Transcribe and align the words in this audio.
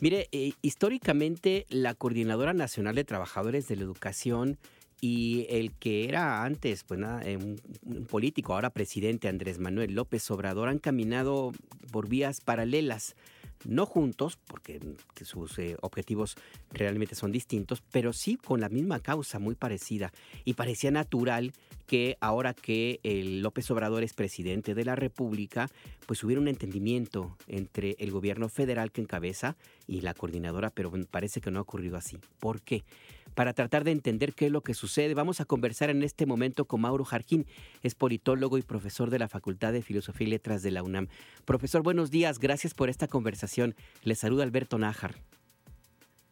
Mire, 0.00 0.28
eh, 0.32 0.52
históricamente 0.60 1.66
la 1.68 1.94
Coordinadora 1.94 2.52
Nacional 2.52 2.94
de 2.94 3.04
Trabajadores 3.04 3.68
de 3.68 3.76
la 3.76 3.82
Educación 3.82 4.58
y 5.00 5.46
el 5.50 5.72
que 5.72 6.08
era 6.08 6.44
antes, 6.44 6.82
pues 6.82 6.98
nada, 6.98 7.22
eh, 7.24 7.36
un, 7.36 8.06
político, 8.06 8.54
ahora 8.54 8.70
presidente 8.70 9.28
Andrés 9.28 9.58
Manuel 9.58 9.94
López 9.94 10.30
Obrador, 10.30 10.68
han 10.68 10.78
caminado 10.78 11.52
por 11.92 12.08
vías 12.08 12.40
paralelas 12.40 13.14
no 13.64 13.86
juntos, 13.86 14.38
porque 14.46 14.80
sus 15.22 15.58
eh, 15.58 15.76
objetivos 15.80 16.36
realmente 16.70 17.14
son 17.14 17.32
distintos, 17.32 17.82
pero 17.90 18.12
sí 18.12 18.36
con 18.36 18.60
la 18.60 18.68
misma 18.68 19.00
causa 19.00 19.38
muy 19.38 19.54
parecida. 19.54 20.12
Y 20.44 20.54
parecía 20.54 20.90
natural 20.90 21.52
que 21.86 22.16
ahora 22.20 22.54
que 22.54 23.00
el 23.02 23.40
López 23.42 23.70
Obrador 23.70 24.02
es 24.02 24.12
presidente 24.12 24.74
de 24.74 24.84
la 24.84 24.96
República, 24.96 25.68
pues 26.06 26.22
hubiera 26.24 26.40
un 26.40 26.48
entendimiento 26.48 27.36
entre 27.46 27.96
el 27.98 28.10
gobierno 28.10 28.48
federal 28.48 28.92
que 28.92 29.02
encabeza 29.02 29.56
y 29.86 30.00
la 30.00 30.14
coordinadora, 30.14 30.70
pero 30.70 30.92
parece 31.10 31.40
que 31.40 31.50
no 31.50 31.58
ha 31.58 31.62
ocurrido 31.62 31.96
así. 31.96 32.18
¿Por 32.40 32.62
qué? 32.62 32.84
Para 33.34 33.52
tratar 33.52 33.84
de 33.84 33.90
entender 33.90 34.32
qué 34.32 34.46
es 34.46 34.52
lo 34.52 34.62
que 34.62 34.74
sucede, 34.74 35.14
vamos 35.14 35.40
a 35.40 35.44
conversar 35.44 35.90
en 35.90 36.02
este 36.02 36.24
momento 36.26 36.66
con 36.66 36.80
Mauro 36.80 37.04
Jarquín, 37.04 37.46
es 37.82 37.94
politólogo 37.94 38.58
y 38.58 38.62
profesor 38.62 39.10
de 39.10 39.18
la 39.18 39.28
Facultad 39.28 39.72
de 39.72 39.82
Filosofía 39.82 40.26
y 40.28 40.30
Letras 40.30 40.62
de 40.62 40.70
la 40.70 40.82
UNAM. 40.82 41.08
Profesor, 41.44 41.82
buenos 41.82 42.10
días, 42.10 42.38
gracias 42.38 42.74
por 42.74 42.88
esta 42.88 43.08
conversación. 43.08 43.74
Le 44.02 44.14
saluda 44.14 44.44
Alberto 44.44 44.78
Nájar. 44.78 45.16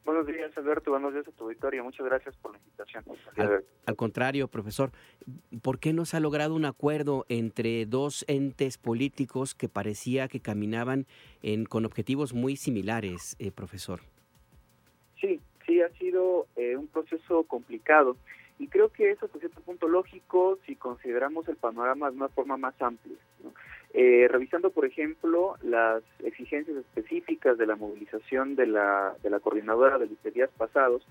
Buenos 0.05 0.27
días, 0.27 0.51
Alberto. 0.59 0.91
Buenos 0.91 1.13
días 1.13 1.27
a 1.29 1.31
tu 1.31 1.45
auditorio. 1.45 1.85
Muchas 1.85 2.05
gracias 2.05 2.37
por 2.37 2.53
la 2.53 2.59
invitación. 2.59 3.05
Al, 3.87 3.97
contrario, 3.97 4.49
profesor, 4.49 4.91
¿por 5.63 5.79
qué 5.79 5.93
no 5.93 6.05
se 6.05 6.17
ha 6.17 6.21
logrado 6.21 6.55
un 6.55 6.65
acuerdo 6.65 7.25
entre 7.29 7.87
dos 7.87 8.25
entes 8.27 8.79
políticos 8.79 9.55
que 9.55 9.69
parecía 9.69 10.27
que 10.27 10.41
caminaban 10.41 11.07
en, 11.43 11.67
con 11.67 11.85
objetivos 11.85 12.35
muy 12.35 12.57
similares, 12.57 13.37
eh, 13.39 13.53
profesor? 13.53 14.01
Sí, 15.21 15.41
sí 15.67 15.81
ha 15.81 15.89
sido 15.91 16.49
eh, 16.57 16.77
un 16.77 16.89
proceso 16.89 17.45
complicado 17.45 18.17
y 18.59 18.67
creo 18.67 18.89
que 18.89 19.13
eso 19.13 19.27
es 19.27 19.35
a 19.37 19.39
cierto 19.39 19.61
punto 19.61 19.87
lógico 19.87 20.59
si 20.67 20.75
consideramos 20.75 21.49
el 21.49 21.57
panorama 21.57 22.11
de 22.11 22.17
una 22.17 22.29
forma 22.29 22.57
más 22.57 22.75
amplia. 22.83 23.17
Eh, 23.95 24.27
revisando, 24.29 24.71
por 24.71 24.87
ejemplo, 24.87 25.57
las 25.63 26.03
exigencias 26.25 26.77
específicas 26.79 27.59
de 27.59 27.67
la 27.67 27.77
movilización 27.77 28.57
de 28.57 28.67
la, 28.67 29.15
de 29.23 29.31
la 29.31 29.41
coordinadora 29.41 29.99
de 29.99 30.09
los 30.09 30.51
pasados, 30.57 31.07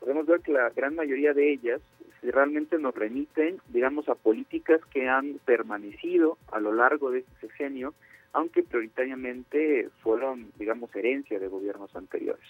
podemos 0.00 0.26
ver 0.26 0.40
que 0.40 0.52
la 0.52 0.68
gran 0.70 0.94
mayoría 0.94 1.32
de 1.32 1.50
ellas 1.50 1.80
realmente 2.22 2.78
nos 2.78 2.94
remiten, 2.94 3.58
digamos, 3.68 4.08
a 4.08 4.14
políticas 4.14 4.80
que 4.92 5.08
han 5.08 5.38
permanecido 5.44 6.36
a 6.52 6.60
lo 6.60 6.72
largo 6.72 7.10
de 7.10 7.20
este 7.20 7.46
sexenio 7.46 7.94
aunque 8.36 8.62
prioritariamente 8.62 9.88
fueron, 10.02 10.52
digamos, 10.58 10.94
herencia 10.94 11.38
de 11.38 11.48
gobiernos 11.48 11.96
anteriores. 11.96 12.44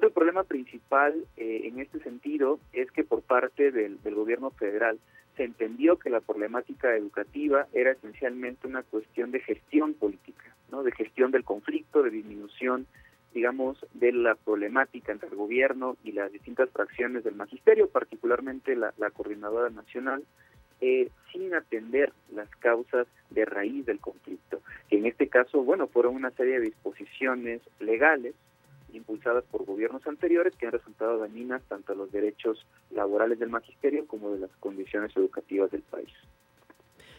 El 0.00 0.12
problema 0.12 0.44
principal 0.44 1.14
eh, 1.36 1.62
en 1.64 1.80
este 1.80 1.98
sentido 1.98 2.60
es 2.72 2.88
que 2.92 3.02
por 3.02 3.22
parte 3.22 3.72
del, 3.72 3.98
gobierno 4.04 4.50
federal 4.50 5.00
se 5.36 5.44
entendió 5.44 5.98
que 5.98 6.10
la 6.10 6.20
problemática 6.20 6.94
educativa 6.94 7.66
era 7.72 7.92
esencialmente 7.92 8.66
una 8.66 8.82
cuestión 8.82 9.30
de 9.30 9.40
gestión 9.40 9.94
política, 9.94 10.54
¿no? 10.70 10.82
de 10.82 10.92
gestión 10.92 11.30
del 11.30 11.44
conflicto, 11.44 12.02
de 12.02 12.10
disminución 12.10 12.86
digamos, 13.34 13.78
de 13.94 14.12
la 14.12 14.34
problemática 14.34 15.10
entre 15.10 15.30
el 15.30 15.36
gobierno 15.36 15.96
y 16.04 16.12
las 16.12 16.30
distintas 16.30 16.68
fracciones 16.68 17.24
del 17.24 17.34
magisterio, 17.34 17.88
particularmente 17.88 18.76
la 18.76 18.92
coordinadora 19.10 19.70
nacional, 19.70 20.22
eh, 20.84 21.10
sin 21.30 21.54
atender 21.54 22.12
las 22.34 22.50
causas 22.56 23.06
de 23.30 23.44
raíz 23.44 23.86
del 23.86 24.00
conflicto, 24.00 24.62
que 24.90 24.98
en 24.98 25.06
este 25.06 25.28
caso, 25.28 25.62
bueno, 25.62 25.86
fueron 25.86 26.16
una 26.16 26.32
serie 26.32 26.54
de 26.54 26.66
disposiciones 26.66 27.60
legales 27.78 28.34
impulsadas 28.92 29.44
por 29.44 29.64
gobiernos 29.64 30.06
anteriores 30.06 30.54
que 30.56 30.66
han 30.66 30.72
resultado 30.72 31.18
dañinas 31.18 31.62
tanto 31.68 31.92
a 31.92 31.96
los 31.96 32.12
derechos 32.12 32.66
laborales 32.90 33.38
del 33.38 33.50
magisterio 33.50 34.06
como 34.06 34.30
de 34.30 34.40
las 34.40 34.50
condiciones 34.60 35.16
educativas 35.16 35.70
del 35.70 35.82
país. 35.82 36.12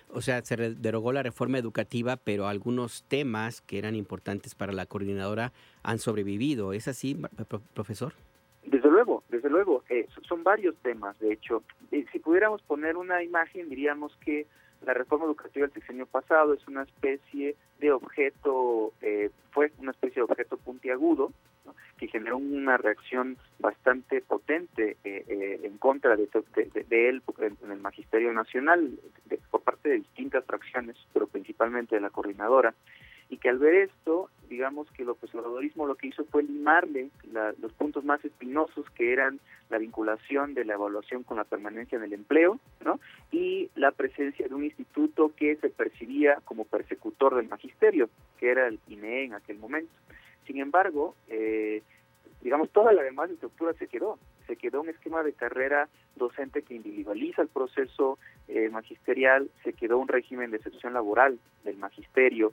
O 0.10 0.22
sea, 0.22 0.44
se 0.44 0.56
derogó 0.56 1.12
la 1.12 1.24
reforma 1.24 1.58
educativa, 1.58 2.18
pero 2.18 2.48
algunos 2.48 3.04
temas 3.08 3.62
que 3.62 3.80
eran 3.80 3.96
importantes 3.96 4.54
para 4.54 4.72
la 4.72 4.86
coordinadora 4.86 5.54
han 5.82 5.98
sobrevivido. 5.98 6.74
¿Es 6.74 6.88
así, 6.88 7.20
profesor? 7.74 8.14
Desde 8.64 8.90
luego, 8.90 9.24
desde 9.30 9.50
luego, 9.50 9.84
eh, 9.90 10.08
son 10.28 10.44
varios 10.44 10.76
temas, 10.78 11.18
de 11.20 11.34
hecho. 11.34 11.64
si 11.90 12.20
pudiéramos 12.20 12.62
poner 12.62 12.96
una 12.96 13.24
imagen, 13.24 13.70
diríamos 13.70 14.16
que 14.24 14.46
la 14.86 14.94
reforma 14.94 15.26
educativa 15.26 15.66
del 15.66 15.74
sexenio 15.74 16.06
pasado 16.06 16.54
es 16.54 16.66
una 16.68 16.84
especie 16.84 17.56
de 17.80 17.92
objeto, 17.92 18.94
eh, 19.02 19.32
fue 19.52 19.72
una 19.80 19.92
especie 19.92 20.16
de 20.16 20.24
objeto 20.24 20.58
puntiagudo, 20.58 21.32
que 21.98 22.08
generó 22.08 22.38
una 22.38 22.78
reacción 22.78 23.38
bastante 23.60 24.22
potente 24.22 24.98
eh, 25.04 25.62
en 25.64 25.78
contra 25.78 26.16
de, 26.16 26.28
de, 26.90 27.10
él 27.10 27.22
en 27.40 27.72
el 27.72 27.80
Magisterio 27.80 28.34
Nacional 28.34 29.00
por 29.52 29.62
parte 29.62 29.90
de 29.90 29.96
distintas 29.98 30.46
fracciones, 30.46 30.98
pero 31.14 31.28
principalmente 31.28 31.96
de 31.96 32.02
la 32.02 32.10
coordinadora 32.10 32.74
y 33.34 33.38
que 33.38 33.50
al 33.50 33.58
ver 33.58 33.74
esto, 33.74 34.30
digamos 34.48 34.90
que 34.92 35.02
el 35.02 35.10
obradorismo 35.10 35.88
lo 35.88 35.96
que 35.96 36.08
hizo 36.08 36.24
fue 36.26 36.44
limarle 36.44 37.10
los 37.60 37.74
puntos 37.74 38.04
más 38.04 38.24
espinosos 38.24 38.88
que 38.92 39.12
eran 39.12 39.40
la 39.72 39.80
vinculación 39.80 40.54
de 40.54 40.66
la 40.66 40.74
evaluación 40.74 41.24
con 41.24 41.38
la 41.38 41.44
permanencia 41.44 41.98
en 41.98 42.04
el 42.04 42.14
empleo, 42.14 42.60
¿no? 42.86 43.00
Y 43.32 43.72
la 43.76 43.92
presencia 43.92 44.48
de 44.48 44.54
un 44.54 44.66
instituto 44.66 45.32
que 45.36 45.56
se 45.56 45.70
percibía 45.70 46.38
como 46.46 46.66
persecutor 46.66 47.36
del 47.36 47.50
magisterio, 47.50 48.08
que 48.38 48.52
era 48.52 48.68
el 48.68 48.80
INE 48.88 49.24
en 49.24 49.34
aquel 49.34 49.58
momento. 49.58 49.92
Sin 50.46 50.60
embargo, 50.60 51.16
eh, 51.28 51.82
digamos, 52.42 52.70
toda 52.72 52.92
la 52.94 53.04
demás 53.04 53.30
estructura 53.30 53.74
se 53.74 53.88
quedó. 53.88 54.20
Se 54.48 54.58
quedó 54.58 54.82
un 54.82 54.90
esquema 54.90 55.24
de 55.24 55.34
carrera 55.34 55.88
docente 56.16 56.64
que 56.64 56.76
individualiza 56.76 57.42
el 57.42 57.48
proceso 57.48 58.20
eh, 58.48 58.70
magisterial, 58.70 59.50
se 59.64 59.74
quedó 59.74 59.98
un 59.98 60.08
régimen 60.08 60.52
de 60.52 60.58
excepción 60.58 60.94
laboral 60.94 61.40
del 61.64 61.78
magisterio, 61.78 62.52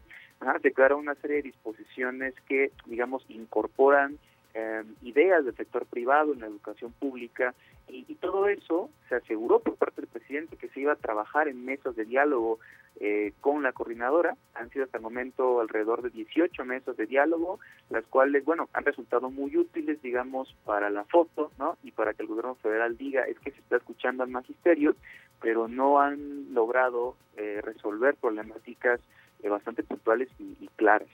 se 0.62 0.72
quedaron 0.72 1.00
una 1.00 1.16
serie 1.16 1.38
de 1.38 1.42
disposiciones 1.42 2.34
que, 2.48 2.70
digamos, 2.86 3.24
incorporan 3.28 4.18
eh, 4.54 4.84
ideas 5.02 5.44
del 5.44 5.56
sector 5.56 5.86
privado 5.86 6.32
en 6.32 6.40
la 6.40 6.46
educación 6.46 6.92
pública 6.92 7.54
y, 7.92 8.14
todo 8.16 8.48
eso 8.48 8.90
se 9.08 9.16
aseguró 9.16 9.60
por 9.60 9.76
parte 9.76 10.02
del 10.02 10.10
presidente 10.10 10.56
que 10.56 10.68
se 10.68 10.80
iba 10.80 10.92
a 10.92 10.96
trabajar 10.96 11.48
en 11.48 11.64
mesas 11.64 11.96
de 11.96 12.04
diálogo 12.04 12.60
eh, 13.00 13.32
con 13.40 13.62
la 13.62 13.72
coordinadora. 13.72 14.36
Han 14.54 14.70
sido 14.70 14.84
hasta 14.84 14.98
el 14.98 15.02
momento 15.02 15.60
alrededor 15.60 16.02
de 16.02 16.10
18 16.10 16.64
mesas 16.64 16.96
de 16.96 17.06
diálogo, 17.06 17.58
las 17.88 18.04
cuales, 18.06 18.44
bueno, 18.44 18.68
han 18.72 18.84
resultado 18.84 19.30
muy 19.30 19.56
útiles, 19.56 20.00
digamos, 20.02 20.54
para 20.64 20.90
la 20.90 21.04
foto, 21.04 21.50
¿no? 21.58 21.78
Y 21.82 21.92
para 21.92 22.14
que 22.14 22.22
el 22.22 22.28
gobierno 22.28 22.54
federal 22.56 22.96
diga 22.96 23.22
es 23.24 23.38
que 23.40 23.50
se 23.50 23.58
está 23.58 23.76
escuchando 23.76 24.22
al 24.22 24.30
magisterio, 24.30 24.94
pero 25.40 25.66
no 25.66 26.00
han 26.00 26.52
logrado 26.52 27.16
eh, 27.36 27.60
resolver 27.62 28.14
problemáticas 28.16 29.00
eh, 29.42 29.48
bastante 29.48 29.82
puntuales 29.82 30.28
y, 30.38 30.68
claras. 30.76 31.08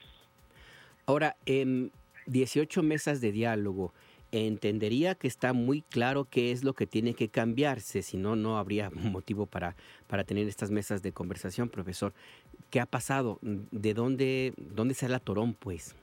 Ahora, 1.05 1.35
en 1.45 1.91
18 2.27 2.83
mesas 2.83 3.21
de 3.21 3.31
diálogo, 3.31 3.93
entendería 4.31 5.15
que 5.15 5.27
está 5.27 5.53
muy 5.53 5.81
claro 5.81 6.27
qué 6.29 6.51
es 6.51 6.63
lo 6.63 6.73
que 6.73 6.85
tiene 6.85 7.13
que 7.13 7.29
cambiarse, 7.29 8.01
si 8.01 8.17
no, 8.17 8.35
no 8.35 8.57
habría 8.57 8.89
motivo 8.93 9.45
para, 9.45 9.75
para 10.07 10.23
tener 10.23 10.47
estas 10.47 10.71
mesas 10.71 11.01
de 11.01 11.13
conversación, 11.13 11.69
profesor. 11.69 12.13
¿Qué 12.69 12.79
ha 12.79 12.85
pasado? 12.85 13.39
¿De 13.41 13.93
dónde, 13.93 14.53
dónde 14.57 14.93
sale 14.93 15.13
la 15.13 15.19
torón, 15.19 15.53
pues? 15.53 15.95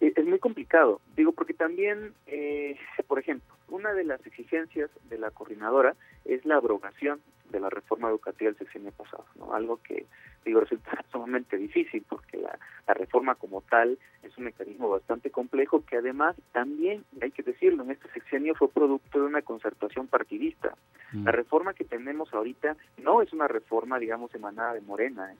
Eh, 0.00 0.12
es 0.16 0.24
muy 0.24 0.38
complicado, 0.38 1.00
digo, 1.16 1.32
porque 1.32 1.54
también, 1.54 2.14
eh, 2.26 2.76
por 3.06 3.18
ejemplo, 3.18 3.54
una 3.68 3.92
de 3.92 4.04
las 4.04 4.24
exigencias 4.26 4.90
de 5.08 5.18
la 5.18 5.30
coordinadora 5.30 5.94
es 6.24 6.44
la 6.44 6.56
abrogación 6.56 7.20
de 7.50 7.60
la 7.60 7.70
reforma 7.70 8.08
educativa 8.08 8.50
del 8.50 8.58
sexenio 8.58 8.92
pasado, 8.92 9.26
¿no? 9.36 9.52
Algo 9.54 9.80
que, 9.82 10.06
digo, 10.44 10.60
resulta 10.60 11.04
sumamente 11.12 11.56
difícil 11.56 12.04
porque 12.08 12.38
la, 12.38 12.58
reforma 12.94 13.36
como 13.36 13.60
tal 13.62 13.98
un 14.40 14.46
mecanismo 14.46 14.88
bastante 14.88 15.30
complejo 15.30 15.84
que 15.84 15.96
además 15.96 16.34
también, 16.52 17.04
hay 17.20 17.30
que 17.30 17.42
decirlo, 17.42 17.84
en 17.84 17.92
este 17.92 18.10
sexenio 18.10 18.54
fue 18.54 18.68
producto 18.68 19.20
de 19.20 19.26
una 19.26 19.42
concertación 19.42 20.08
partidista. 20.08 20.74
Mm. 21.12 21.24
La 21.24 21.32
reforma 21.32 21.74
que 21.74 21.84
tenemos 21.84 22.32
ahorita 22.34 22.76
no 22.98 23.22
es 23.22 23.32
una 23.32 23.46
reforma, 23.46 23.98
digamos, 23.98 24.34
emanada 24.34 24.74
de 24.74 24.80
Morena. 24.80 25.32
¿eh? 25.32 25.36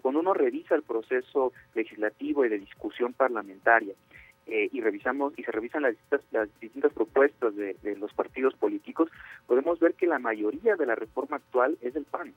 Cuando 0.00 0.20
uno 0.20 0.32
revisa 0.32 0.74
el 0.74 0.82
proceso 0.82 1.52
legislativo 1.74 2.44
y 2.44 2.48
de 2.48 2.58
discusión 2.58 3.12
parlamentaria, 3.12 3.94
eh, 4.48 4.68
y 4.72 4.80
revisamos 4.80 5.36
y 5.36 5.42
se 5.42 5.50
revisan 5.50 5.82
las 5.82 5.92
distintas, 5.92 6.20
las 6.30 6.60
distintas 6.60 6.92
propuestas 6.92 7.56
de, 7.56 7.76
los 7.98 8.12
partidos 8.14 8.54
políticos, 8.54 9.10
podemos 9.48 9.80
ver 9.80 9.94
que 9.94 10.06
la 10.06 10.20
mayoría 10.20 10.76
de 10.76 10.86
la 10.86 10.94
reforma 10.94 11.38
actual 11.38 11.76
es 11.80 11.94
del 11.94 12.04
PAN, 12.04 12.32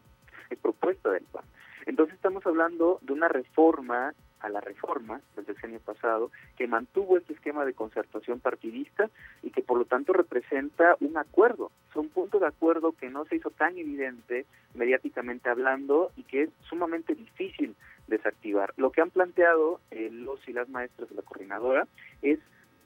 es 0.50 0.58
propuesta 0.58 1.12
del 1.12 1.24
PAN. 1.26 1.44
Entonces 1.86 2.16
estamos 2.16 2.44
hablando 2.48 2.98
de 3.04 3.14
una 3.14 3.28
reforma 3.28 4.16
a 4.40 4.50
la 4.50 4.62
reforma 4.62 5.22
del 5.36 5.46
decenio 5.46 5.80
pasado 5.80 6.32
que 6.58 6.68
mantuvo 6.68 7.18
este 7.18 7.34
esquema 7.34 7.66
de 7.66 7.74
concertación 7.74 8.40
partidista 8.40 9.10
y 9.44 9.52
que 9.52 9.62
por 9.62 9.78
lo 9.78 9.86
tanto 9.86 10.14
representa 10.14 10.96
un 11.00 11.18
acuerdo, 11.18 11.72
es 11.90 11.96
un 11.96 12.10
punto 12.10 12.40
de 12.40 12.48
acuerdo 12.48 12.94
que 12.94 13.10
no 13.10 13.26
se 13.26 13.36
hizo 13.36 13.50
tan 13.50 13.78
evidente 13.78 14.46
mediáticamente 14.74 15.50
hablando 15.50 16.12
y 16.16 16.24
que 16.24 16.44
es 16.44 16.50
sumamente 16.62 17.16
difícil 17.16 17.76
desactivar. 18.08 18.74
Lo 18.78 18.92
que 18.92 19.02
han 19.02 19.12
planteado 19.12 19.80
eh, 19.92 20.10
los 20.12 20.46
y 20.48 20.54
las 20.54 20.70
maestras 20.70 21.10
de 21.10 21.16
la 21.16 21.22
coordinadora 21.22 21.88
es, 22.22 22.40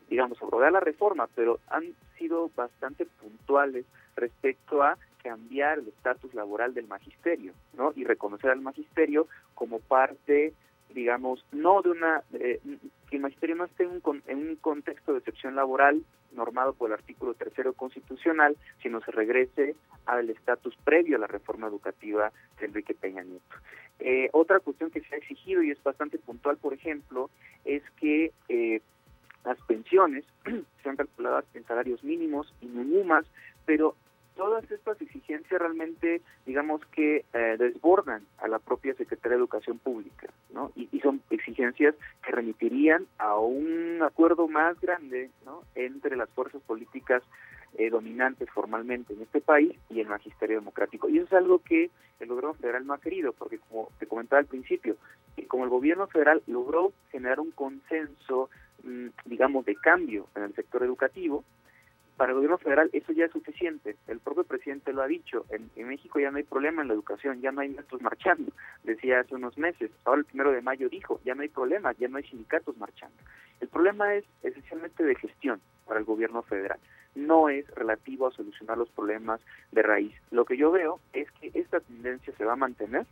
digamos, 0.09 0.41
abrogar 0.41 0.71
la 0.71 0.79
reforma, 0.79 1.27
pero 1.35 1.59
han 1.67 1.94
sido 2.17 2.50
bastante 2.55 3.05
puntuales 3.05 3.85
respecto 4.15 4.83
a 4.83 4.97
cambiar 5.23 5.79
el 5.79 5.88
estatus 5.88 6.33
laboral 6.33 6.73
del 6.73 6.88
magisterio, 6.88 7.53
¿no? 7.77 7.94
Y 7.95 8.03
reconocer 8.03 8.51
al 8.51 8.61
magisterio 8.61 9.27
como 9.55 9.79
parte 9.79 10.53
digamos, 10.94 11.45
no 11.51 11.81
de 11.81 11.90
una, 11.90 12.24
eh, 12.34 12.60
que 13.10 13.16
el 13.18 13.22
magisterio 13.22 13.56
no 13.56 13.66
esté 13.66 13.84
en 13.84 14.01
un, 14.04 14.24
en 14.28 14.38
un 14.50 14.56
contexto 14.57 15.12
de 15.12 15.19
excepción 15.19 15.56
laboral 15.56 16.04
normado 16.34 16.74
por 16.74 16.90
el 16.90 16.94
artículo 16.94 17.34
tercero 17.34 17.74
constitucional, 17.74 18.57
sino 18.81 19.01
se 19.01 19.12
regrese 19.12 19.75
al 20.06 20.30
estatus 20.30 20.75
previo 20.84 21.18
a 21.18 21.19
la 21.19 21.28
reforma 21.28 21.68
educativa 21.68 22.31
de 22.60 22.66
Enrique 22.66 22.94
Peña 22.94 23.24
Nieto. 23.24 23.56
Eh, 24.00 24.30
otra 24.34 24.60
cuestión 24.60 24.90
que 24.90 25.01
se 25.01 25.16
ha 25.16 25.18
exigido 25.18 25.63
y 25.63 25.72
es 25.72 25.81
bastante 25.84 26.18
puntual, 26.18 26.57
por 26.57 26.74
ejemplo, 26.74 27.30
es 27.63 27.84
que 28.00 28.31
eh, 28.50 28.81
las 29.46 29.57
pensiones 29.62 30.25
sean 30.84 30.96
calculadas 30.96 31.46
en 31.54 31.66
salarios 31.66 32.04
mínimos 32.04 32.54
y 32.62 32.66
mínimas, 32.66 33.25
pero 33.66 33.96
todas 34.35 34.69
estas 34.71 35.00
exigencias 35.01 35.59
realmente, 35.59 36.21
digamos 36.45 36.81
que 36.88 37.25
eh, 37.33 37.56
desbordan 37.57 38.24
a 38.39 38.47
la 38.47 38.59
propia 38.59 38.94
Secretaría 38.95 39.38
de 39.38 39.41
Educación 39.41 39.80
Pública, 39.80 40.30
¿no? 40.53 40.71
Y, 40.75 40.88
son 41.03 41.21
exigencias 41.31 41.95
que 42.25 42.31
remitirían 42.31 43.06
a 43.18 43.38
un 43.38 44.01
acuerdo 44.01 44.47
más 44.47 44.80
grande, 44.80 45.30
¿no? 45.45 45.63
Entre 45.75 46.15
las 46.15 46.30
fuerzas 46.30 46.62
políticas 46.62 47.21
eh, 47.77 47.89
dominantes 47.89 48.50
formalmente 48.51 49.13
en 49.13 49.21
este 49.21 49.41
país 49.41 49.74
y 49.89 50.00
el 50.00 50.07
magisterio 50.07 50.59
democrático. 50.59 51.09
Y 51.09 51.18
eso 51.18 51.25
es 51.25 51.33
algo 51.33 51.59
que 51.59 51.89
el 52.21 52.29
gobierno 52.29 52.53
federal 52.53 52.88
no 52.88 52.94
ha 52.94 53.01
querido, 53.01 53.33
porque 53.33 53.57
como 53.57 53.89
te 54.00 54.07
comentaba 54.07 54.39
al 54.39 54.45
principio, 54.45 54.95
como 55.47 55.65
el 55.65 55.69
gobierno 55.69 56.07
federal 56.07 56.41
logró 56.47 56.94
generar 57.12 57.39
un 57.39 57.51
consenso, 57.51 58.50
mm, 58.83 59.07
digamos, 59.25 59.65
de 59.65 59.75
cambio 59.75 60.27
en 60.36 60.44
el 60.44 60.56
sector 60.56 60.83
educativo, 60.83 61.44
para 62.18 62.31
el 62.31 62.36
gobierno 62.36 62.57
federal 62.57 62.89
eso 62.94 63.12
ya 63.12 63.25
es 63.25 63.31
suficiente. 63.31 63.95
El 64.07 64.19
propio 64.19 64.44
presidente 64.44 64.94
lo 64.94 65.01
ha 65.01 65.07
dicho. 65.07 65.45
En, 65.50 65.88
México 65.88 66.19
ya 66.19 66.31
no 66.31 66.38
hay 66.38 66.44
problema 66.44 66.81
en 66.81 66.88
la 66.88 66.94
educación, 66.94 67.42
ya 67.42 67.51
no 67.51 67.62
hay 67.62 67.69
maestros 67.69 68.01
marchando. 68.01 68.51
Decía 68.83 69.19
hace 69.19 69.36
unos 69.36 69.57
meses. 69.57 69.92
Ahora 70.06 70.19
el 70.19 70.25
primero 70.25 70.51
de 70.51 70.62
mayo 70.62 70.89
dijo, 70.89 71.19
ya 71.25 71.36
no 71.36 71.42
hay 71.42 71.50
problema, 71.50 71.94
ya 71.94 72.07
no 72.07 72.18
hay 72.18 72.24
sindicatos 72.24 72.77
marchando. 72.77 73.15
El 73.60 73.68
problema 73.68 74.13
es 74.15 74.25
esencialmente 74.42 75.04
de 75.04 75.15
gestión 75.15 75.62
para 75.86 76.00
el 76.00 76.06
gobierno 76.06 76.42
federal. 76.44 76.80
No 77.15 77.50
es 77.50 77.68
relativo 77.75 78.27
a 78.27 78.31
solucionar 78.31 78.77
los 78.77 78.89
problemas 78.89 79.39
de 79.71 79.83
raíz. 79.83 80.15
Lo 80.31 80.45
que 80.45 80.57
yo 80.57 80.71
veo 80.71 81.00
es 81.13 81.30
que 81.33 81.51
esta 81.54 81.80
tendencia 81.80 82.33
se 82.36 82.45
va 82.45 82.54
a 82.54 82.57
mantener 82.57 83.06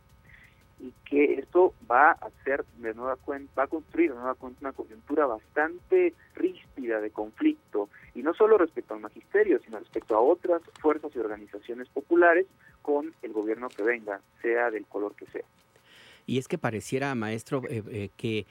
y 0.82 0.92
que 1.04 1.34
esto 1.34 1.74
va 1.88 2.10
a 2.10 2.26
hacer 2.26 2.64
de 2.78 2.92
nueva 2.92 3.14
cuenta, 3.16 3.52
va 3.56 3.64
a 3.64 3.68
construir 3.68 4.10
de 4.10 4.16
nueva 4.16 4.34
cuenta 4.34 4.58
una 4.60 4.72
coyuntura 4.72 5.26
bastante 5.26 6.12
ríspida 6.34 7.00
de 7.00 7.10
conflicto, 7.10 7.88
y 8.14 8.22
no 8.22 8.34
solo 8.34 8.58
respecto 8.58 8.94
al 8.94 9.00
magisterio, 9.00 9.60
sino 9.64 9.78
respecto 9.78 10.16
a 10.16 10.20
otras 10.20 10.60
fuerzas 10.80 11.12
y 11.14 11.20
organizaciones 11.20 11.88
populares 11.88 12.46
con 12.82 13.14
el 13.22 13.32
gobierno 13.32 13.68
que 13.68 13.84
venga, 13.84 14.20
sea 14.42 14.72
del 14.72 14.84
color 14.86 15.14
que 15.14 15.26
sea. 15.26 15.44
Y 16.26 16.38
es 16.38 16.48
que 16.48 16.58
pareciera, 16.58 17.14
maestro, 17.14 17.62
eh, 17.68 17.82
eh, 17.88 18.08
que 18.16 18.46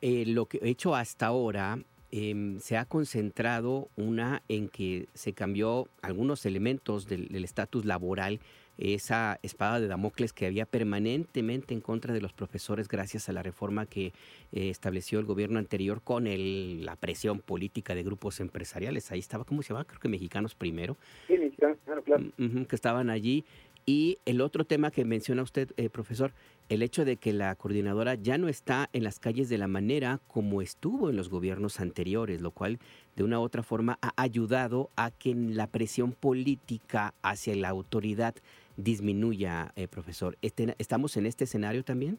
eh, 0.00 0.24
lo 0.26 0.46
que 0.46 0.58
he 0.58 0.70
hecho 0.70 0.94
hasta 0.94 1.26
ahora 1.26 1.78
em, 2.10 2.58
se 2.60 2.78
ha 2.78 2.86
concentrado 2.86 3.88
una 3.96 4.42
en 4.48 4.68
que 4.68 5.06
se 5.12 5.34
cambió 5.34 5.88
algunos 6.00 6.46
elementos 6.46 7.06
del 7.06 7.44
estatus 7.44 7.84
laboral 7.84 8.40
esa 8.78 9.38
espada 9.42 9.80
de 9.80 9.88
Damocles 9.88 10.32
que 10.32 10.46
había 10.46 10.66
permanentemente 10.66 11.74
en 11.74 11.80
contra 11.80 12.12
de 12.12 12.20
los 12.20 12.32
profesores 12.32 12.88
gracias 12.88 13.28
a 13.28 13.32
la 13.32 13.42
reforma 13.42 13.86
que 13.86 14.06
eh, 14.52 14.70
estableció 14.70 15.18
el 15.18 15.26
gobierno 15.26 15.58
anterior 15.58 16.02
con 16.02 16.26
el, 16.26 16.84
la 16.84 16.96
presión 16.96 17.40
política 17.40 17.94
de 17.94 18.02
grupos 18.02 18.40
empresariales. 18.40 19.10
Ahí 19.12 19.20
estaba, 19.20 19.44
¿cómo 19.44 19.62
se 19.62 19.72
llama? 19.72 19.84
Creo 19.84 20.00
que 20.00 20.08
Mexicanos 20.08 20.54
Primero. 20.54 20.96
Sí, 21.28 21.38
Mexicanos 21.38 21.78
Primero, 21.84 22.02
claro. 22.02 22.24
que 22.68 22.76
estaban 22.76 23.10
allí. 23.10 23.44
Y 23.86 24.18
el 24.24 24.40
otro 24.40 24.64
tema 24.64 24.90
que 24.90 25.04
menciona 25.04 25.42
usted, 25.42 25.72
eh, 25.76 25.90
profesor, 25.90 26.32
el 26.70 26.82
hecho 26.82 27.04
de 27.04 27.18
que 27.18 27.34
la 27.34 27.54
coordinadora 27.54 28.14
ya 28.14 28.38
no 28.38 28.48
está 28.48 28.88
en 28.94 29.04
las 29.04 29.18
calles 29.18 29.50
de 29.50 29.58
la 29.58 29.68
manera 29.68 30.20
como 30.26 30.62
estuvo 30.62 31.10
en 31.10 31.16
los 31.16 31.28
gobiernos 31.28 31.80
anteriores, 31.80 32.40
lo 32.40 32.50
cual 32.50 32.78
de 33.16 33.24
una 33.24 33.38
u 33.38 33.42
otra 33.42 33.62
forma 33.62 33.98
ha 34.00 34.12
ayudado 34.16 34.90
a 34.96 35.10
que 35.10 35.34
la 35.34 35.66
presión 35.66 36.12
política 36.12 37.12
hacia 37.22 37.54
la 37.56 37.68
autoridad 37.68 38.34
disminuya, 38.76 39.72
eh, 39.76 39.88
profesor. 39.88 40.36
Este, 40.42 40.74
¿Estamos 40.78 41.16
en 41.16 41.26
este 41.26 41.44
escenario 41.44 41.84
también? 41.84 42.18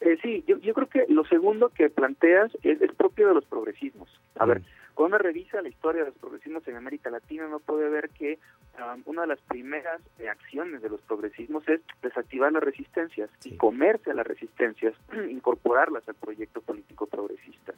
Eh, 0.00 0.18
sí, 0.22 0.44
yo, 0.46 0.58
yo 0.58 0.74
creo 0.74 0.88
que 0.88 1.06
lo 1.08 1.24
segundo 1.24 1.68
que 1.68 1.88
planteas 1.88 2.50
es, 2.62 2.78
propio 2.96 3.28
de 3.28 3.34
los 3.34 3.44
progresismos. 3.44 4.08
A 4.36 4.46
ver, 4.46 4.60
mm. 4.60 4.64
cuando 4.94 5.16
uno 5.16 5.22
revisa 5.22 5.62
la 5.62 5.68
historia 5.68 6.02
de 6.02 6.08
los 6.08 6.18
progresismos 6.18 6.66
en 6.66 6.76
América 6.76 7.10
Latina, 7.10 7.46
uno 7.46 7.60
puede 7.60 7.88
ver 7.88 8.10
que 8.10 8.38
um, 8.78 9.02
una 9.06 9.22
de 9.22 9.28
las 9.28 9.40
primeras 9.40 10.00
acciones 10.28 10.82
de 10.82 10.88
los 10.88 11.00
progresismos 11.02 11.68
es 11.68 11.80
desactivar 12.02 12.52
las 12.52 12.62
resistencias 12.62 13.30
y 13.44 13.56
comerse 13.56 14.10
a 14.10 14.14
las 14.14 14.26
resistencias, 14.26 14.94
incorporarlas 15.30 16.08
al 16.08 16.16
proyecto 16.16 16.60
político 16.60 17.06
progresista. 17.06 17.72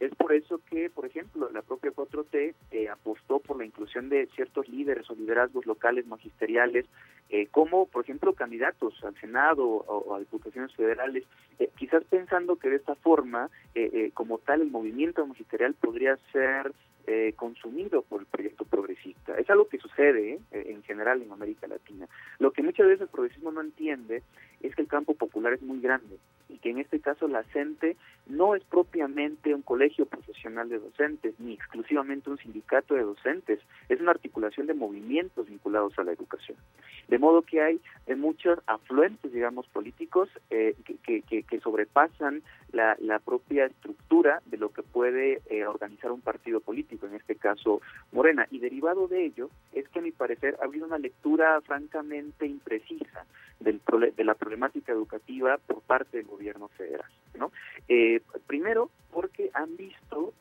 Es 0.00 0.14
por 0.14 0.32
eso 0.32 0.62
que, 0.70 0.88
por 0.88 1.04
ejemplo, 1.04 1.50
la 1.52 1.60
propia 1.60 1.92
4T 1.92 2.54
eh, 2.70 2.88
apostó 2.88 3.38
por 3.38 3.58
la 3.58 3.66
inclusión 3.66 4.08
de 4.08 4.26
ciertos 4.34 4.66
líderes 4.66 5.08
o 5.10 5.14
liderazgos 5.14 5.66
locales 5.66 6.06
magisteriales, 6.06 6.86
eh, 7.28 7.48
como, 7.50 7.86
por 7.86 8.04
ejemplo, 8.04 8.32
candidatos 8.32 8.94
al 9.04 9.14
Senado 9.20 9.66
o, 9.66 10.14
a 10.14 10.18
diputaciones 10.18 10.74
federales, 10.74 11.24
eh, 11.58 11.68
quizás 11.76 12.02
pensando 12.04 12.56
que 12.56 12.70
de 12.70 12.76
esta 12.76 12.94
forma, 12.94 13.50
como 14.14 14.38
tal, 14.38 14.62
el 14.62 14.70
movimiento 14.70 15.24
magisterial 15.26 15.74
podría 15.74 16.16
ser 16.32 16.72
consumido 17.34 18.02
por 18.02 18.20
el 18.20 18.26
proyecto 18.26 18.64
progresista. 18.64 19.36
Es 19.36 19.50
algo 19.50 19.68
que 19.68 19.78
sucede 19.78 20.38
en 20.52 20.82
general 20.84 21.20
en 21.22 21.32
América 21.32 21.66
Latina. 21.66 22.06
Lo 22.38 22.52
que 22.52 22.62
muchas 22.62 22.86
veces 22.86 23.02
el 23.02 23.08
progresismo 23.08 23.50
no 23.50 23.60
entiende 23.60 24.22
es 24.60 24.74
que 24.74 24.82
el 24.82 24.88
campo 24.88 25.14
popular 25.14 25.54
es 25.54 25.62
muy 25.62 25.80
grande 25.80 26.18
y 26.48 26.58
que 26.58 26.70
en 26.70 26.78
este 26.78 27.00
caso 27.00 27.28
la 27.28 27.42
CENTE 27.44 27.96
no 28.26 28.54
es 28.54 28.64
propiamente 28.64 29.54
un 29.54 29.62
colegio 29.62 29.89
profesional 30.06 30.68
de 30.68 30.78
docentes 30.78 31.34
ni 31.38 31.54
exclusivamente 31.54 32.30
un 32.30 32.38
sindicato 32.38 32.94
de 32.94 33.02
docentes, 33.02 33.60
es 33.88 34.00
una 34.00 34.12
articulación 34.12 34.66
de 34.66 34.74
movimientos 34.74 35.48
vinculados 35.48 35.98
a 35.98 36.04
la 36.04 36.12
educación. 36.12 36.56
De 37.08 37.18
modo 37.18 37.42
que 37.42 37.60
hay 37.60 37.80
eh, 38.06 38.14
muchos 38.14 38.60
afluentes, 38.66 39.32
digamos, 39.32 39.66
políticos 39.68 40.28
eh, 40.50 40.76
que, 41.02 41.22
que, 41.22 41.60
sobrepasan 41.60 42.42
la, 42.72 42.96
la, 43.00 43.18
propia 43.18 43.66
estructura 43.66 44.40
de 44.46 44.56
lo 44.56 44.70
que 44.72 44.82
puede 44.82 45.42
eh, 45.50 45.66
organizar 45.66 46.12
un 46.12 46.20
partido 46.20 46.60
político, 46.60 47.06
en 47.06 47.14
este 47.14 47.34
caso 47.34 47.80
Morena. 48.12 48.46
Y 48.50 48.60
derivado 48.60 49.08
de 49.08 49.24
ello 49.24 49.50
es 49.72 49.88
que 49.88 49.98
a 49.98 50.02
mi 50.02 50.12
parecer 50.12 50.56
ha 50.60 50.64
habido 50.64 50.86
una 50.86 50.98
lectura 50.98 51.60
francamente 51.62 52.46
imprecisa 52.46 53.26
del, 53.58 53.80
de 54.16 54.24
la 54.24 54.34
problemática 54.34 54.92
educativa 54.92 55.58
por 55.58 55.82
parte 55.82 56.18
del 56.18 56.26
gobierno 56.26 56.68
federal. 56.68 57.10
¿no? 57.38 57.52
Eh, 57.88 58.20
primero, 58.46 58.90
porque 59.12 59.50
han 59.54 59.76
visto 59.80 60.32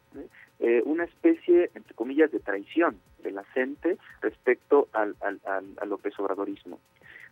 eh, 0.60 0.82
una 0.86 1.06
especie, 1.06 1.72
entre 1.74 1.94
comillas, 1.94 2.32
de 2.32 2.40
traición 2.40 3.00
de 3.24 3.32
la 3.32 3.44
gente 3.46 3.98
respecto 4.22 4.88
al, 4.94 5.16
al, 5.22 5.40
al, 5.46 5.90
López 5.90 6.18
Obradorismo, 6.20 6.80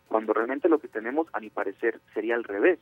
cuando 0.08 0.32
realmente 0.32 0.68
lo 0.68 0.78
que 0.78 0.88
tenemos, 0.88 1.26
a 1.32 1.40
mi 1.40 1.50
parecer, 1.50 2.00
sería 2.14 2.34
al 2.34 2.44
revés. 2.44 2.78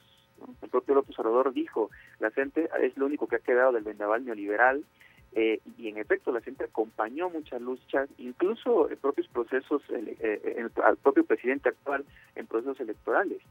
El 0.62 0.68
propio 0.68 0.94
López 0.94 1.18
Obrador 1.18 1.52
dijo, 1.52 1.90
la 2.20 2.30
gente 2.30 2.68
es 2.80 2.96
lo 2.96 3.06
único 3.06 3.26
que 3.26 3.36
ha 3.36 3.40
quedado 3.40 3.72
del 3.72 3.84
vendaval 3.84 4.24
neoliberal, 4.24 4.84
eh, 5.32 5.60
y 5.76 5.88
en 5.88 5.98
efecto 5.98 6.32
la 6.32 6.40
gente 6.40 6.64
acompañó 6.64 7.28
muchas 7.28 7.60
luchas, 7.60 8.08
incluso 8.16 8.88
en 8.90 8.96
propios 8.96 9.28
procesos, 9.28 9.82
eh, 9.90 10.68
al 10.82 10.96
propio 10.96 11.24
presidente 11.24 11.68
actual 11.68 12.04
en 12.36 12.46
procesos 12.46 12.80
electorales. 12.80 13.42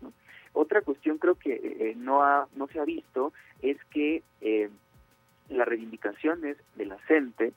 Otra 0.53 0.81
cuestión 0.81 1.17
creo 1.17 1.35
que 1.35 1.53
eh, 1.53 1.93
no, 1.97 2.23
ha, 2.23 2.47
no 2.55 2.67
se 2.67 2.79
ha 2.79 2.85
visto 2.85 3.33
es 3.61 3.77
que 3.91 4.23
las 5.49 5.67
reivindicaciones 5.67 6.57
de 6.75 6.85
la 6.85 6.99
gente 6.99 7.53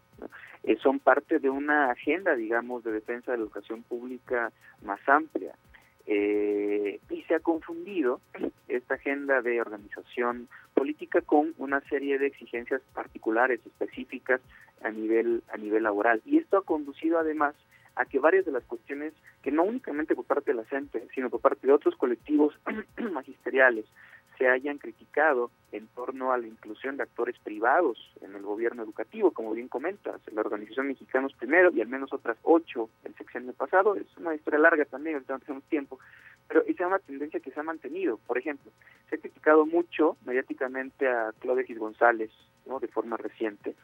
son 0.82 0.98
parte 0.98 1.38
de 1.38 1.50
una 1.50 1.90
agenda, 1.90 2.34
digamos, 2.34 2.84
de 2.84 2.92
defensa 2.92 3.32
de 3.32 3.38
la 3.38 3.44
educación 3.44 3.82
pública 3.82 4.52
más 4.82 5.00
amplia. 5.08 5.54
Eh, 6.10 7.00
y 7.10 7.22
se 7.24 7.34
ha 7.34 7.40
confundido 7.40 8.22
esta 8.66 8.94
agenda 8.94 9.42
de 9.42 9.60
organización 9.60 10.48
política 10.72 11.20
con 11.20 11.52
una 11.58 11.82
serie 11.82 12.18
de 12.18 12.28
exigencias 12.28 12.80
particulares, 12.94 13.60
específicas 13.66 14.40
a 14.82 14.90
nivel, 14.90 15.42
a 15.52 15.58
nivel 15.58 15.82
laboral. 15.82 16.22
Y 16.24 16.38
esto 16.38 16.56
ha 16.56 16.64
conducido 16.64 17.18
además 17.18 17.54
a 17.94 18.06
que 18.06 18.20
varias 18.20 18.46
de 18.46 18.52
las 18.52 18.64
cuestiones, 18.64 19.12
que 19.42 19.50
no 19.50 19.64
únicamente 19.64 20.14
por 20.14 20.24
parte 20.24 20.52
de 20.52 20.56
la 20.56 20.64
gente, 20.64 21.06
sino 21.14 21.28
por 21.28 21.40
parte 21.40 21.66
de 21.66 21.74
otros 21.74 21.94
colectivos 21.96 22.54
magisteriales, 23.12 23.84
se 24.38 24.48
hayan 24.48 24.78
criticado 24.78 25.50
en 25.72 25.88
torno 25.88 26.32
a 26.32 26.38
la 26.38 26.46
inclusión 26.46 26.96
de 26.96 27.02
actores 27.02 27.36
privados 27.40 27.98
en 28.22 28.34
el 28.34 28.42
gobierno 28.42 28.82
educativo, 28.82 29.32
como 29.32 29.52
bien 29.52 29.68
comentas, 29.68 30.20
la 30.32 30.40
Organización 30.40 30.86
Mexicanos 30.86 31.34
Primero 31.34 31.70
y 31.72 31.80
al 31.80 31.88
menos 31.88 32.12
otras 32.12 32.38
ocho 32.42 32.88
el 33.04 33.14
sexenio 33.16 33.52
pasado, 33.52 33.96
es 33.96 34.06
una 34.16 34.34
historia 34.34 34.60
larga 34.60 34.84
también, 34.84 35.16
ahorita 35.16 35.38
no 35.48 35.60
tiempo, 35.62 35.98
pero 36.46 36.62
esa 36.62 36.84
es 36.84 36.86
una 36.86 36.98
tendencia 37.00 37.40
que 37.40 37.50
se 37.50 37.60
ha 37.60 37.64
mantenido. 37.64 38.18
Por 38.26 38.38
ejemplo, 38.38 38.70
se 39.10 39.16
ha 39.16 39.18
criticado 39.18 39.66
mucho 39.66 40.16
mediáticamente 40.24 41.08
a 41.08 41.32
Claudia 41.40 41.62
X 41.62 41.78
González, 41.78 42.30
¿no? 42.64 42.78
de 42.80 42.88
forma 42.88 43.16
reciente. 43.16 43.74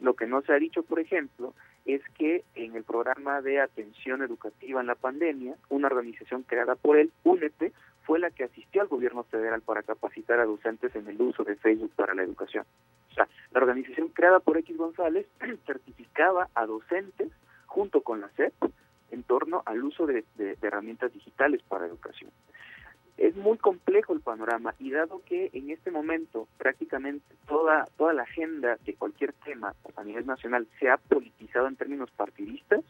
Lo 0.00 0.14
que 0.14 0.26
no 0.26 0.42
se 0.42 0.52
ha 0.52 0.58
dicho, 0.58 0.82
por 0.82 0.98
ejemplo, 0.98 1.54
es 1.84 2.02
que 2.16 2.44
en 2.54 2.74
el 2.74 2.84
programa 2.84 3.42
de 3.42 3.60
atención 3.60 4.22
educativa 4.22 4.80
en 4.80 4.86
la 4.86 4.94
pandemia, 4.94 5.56
una 5.68 5.88
organización 5.88 6.42
creada 6.42 6.74
por 6.74 6.96
él, 6.96 7.12
UNEPE, 7.24 7.72
fue 8.04 8.18
la 8.18 8.30
que 8.30 8.44
asistió 8.44 8.82
al 8.82 8.88
gobierno 8.88 9.24
federal 9.24 9.62
para 9.62 9.82
capacitar 9.82 10.40
a 10.40 10.44
docentes 10.44 10.94
en 10.94 11.06
el 11.08 11.20
uso 11.20 11.44
de 11.44 11.56
Facebook 11.56 11.92
para 11.94 12.14
la 12.14 12.22
educación. 12.22 12.64
O 13.10 13.14
sea, 13.14 13.28
la 13.52 13.60
organización 13.60 14.08
creada 14.08 14.40
por 14.40 14.56
X 14.58 14.76
González 14.76 15.26
certificaba 15.66 16.48
a 16.54 16.66
docentes 16.66 17.30
junto 17.66 18.02
con 18.02 18.20
la 18.20 18.28
SEP 18.30 18.52
en 19.10 19.22
torno 19.22 19.62
al 19.66 19.82
uso 19.84 20.06
de, 20.06 20.24
herramientas 20.62 21.12
digitales 21.12 21.62
para 21.68 21.86
educación. 21.86 22.30
Es 23.16 23.36
muy 23.36 23.58
complejo 23.58 24.14
el 24.14 24.20
panorama 24.20 24.74
y 24.78 24.90
dado 24.90 25.20
que 25.26 25.50
en 25.52 25.70
este 25.70 25.90
momento 25.90 26.48
prácticamente 26.56 27.34
toda, 27.46 27.84
toda 27.98 28.14
la 28.14 28.22
agenda 28.22 28.78
de 28.84 28.94
cualquier 28.94 29.34
tema 29.44 29.74
a 29.96 30.04
nivel 30.04 30.26
nacional 30.26 30.66
se 30.78 30.88
ha 30.88 30.96
politizado 30.96 31.66
en 31.66 31.76
términos 31.76 32.10
partidistas, 32.12 32.82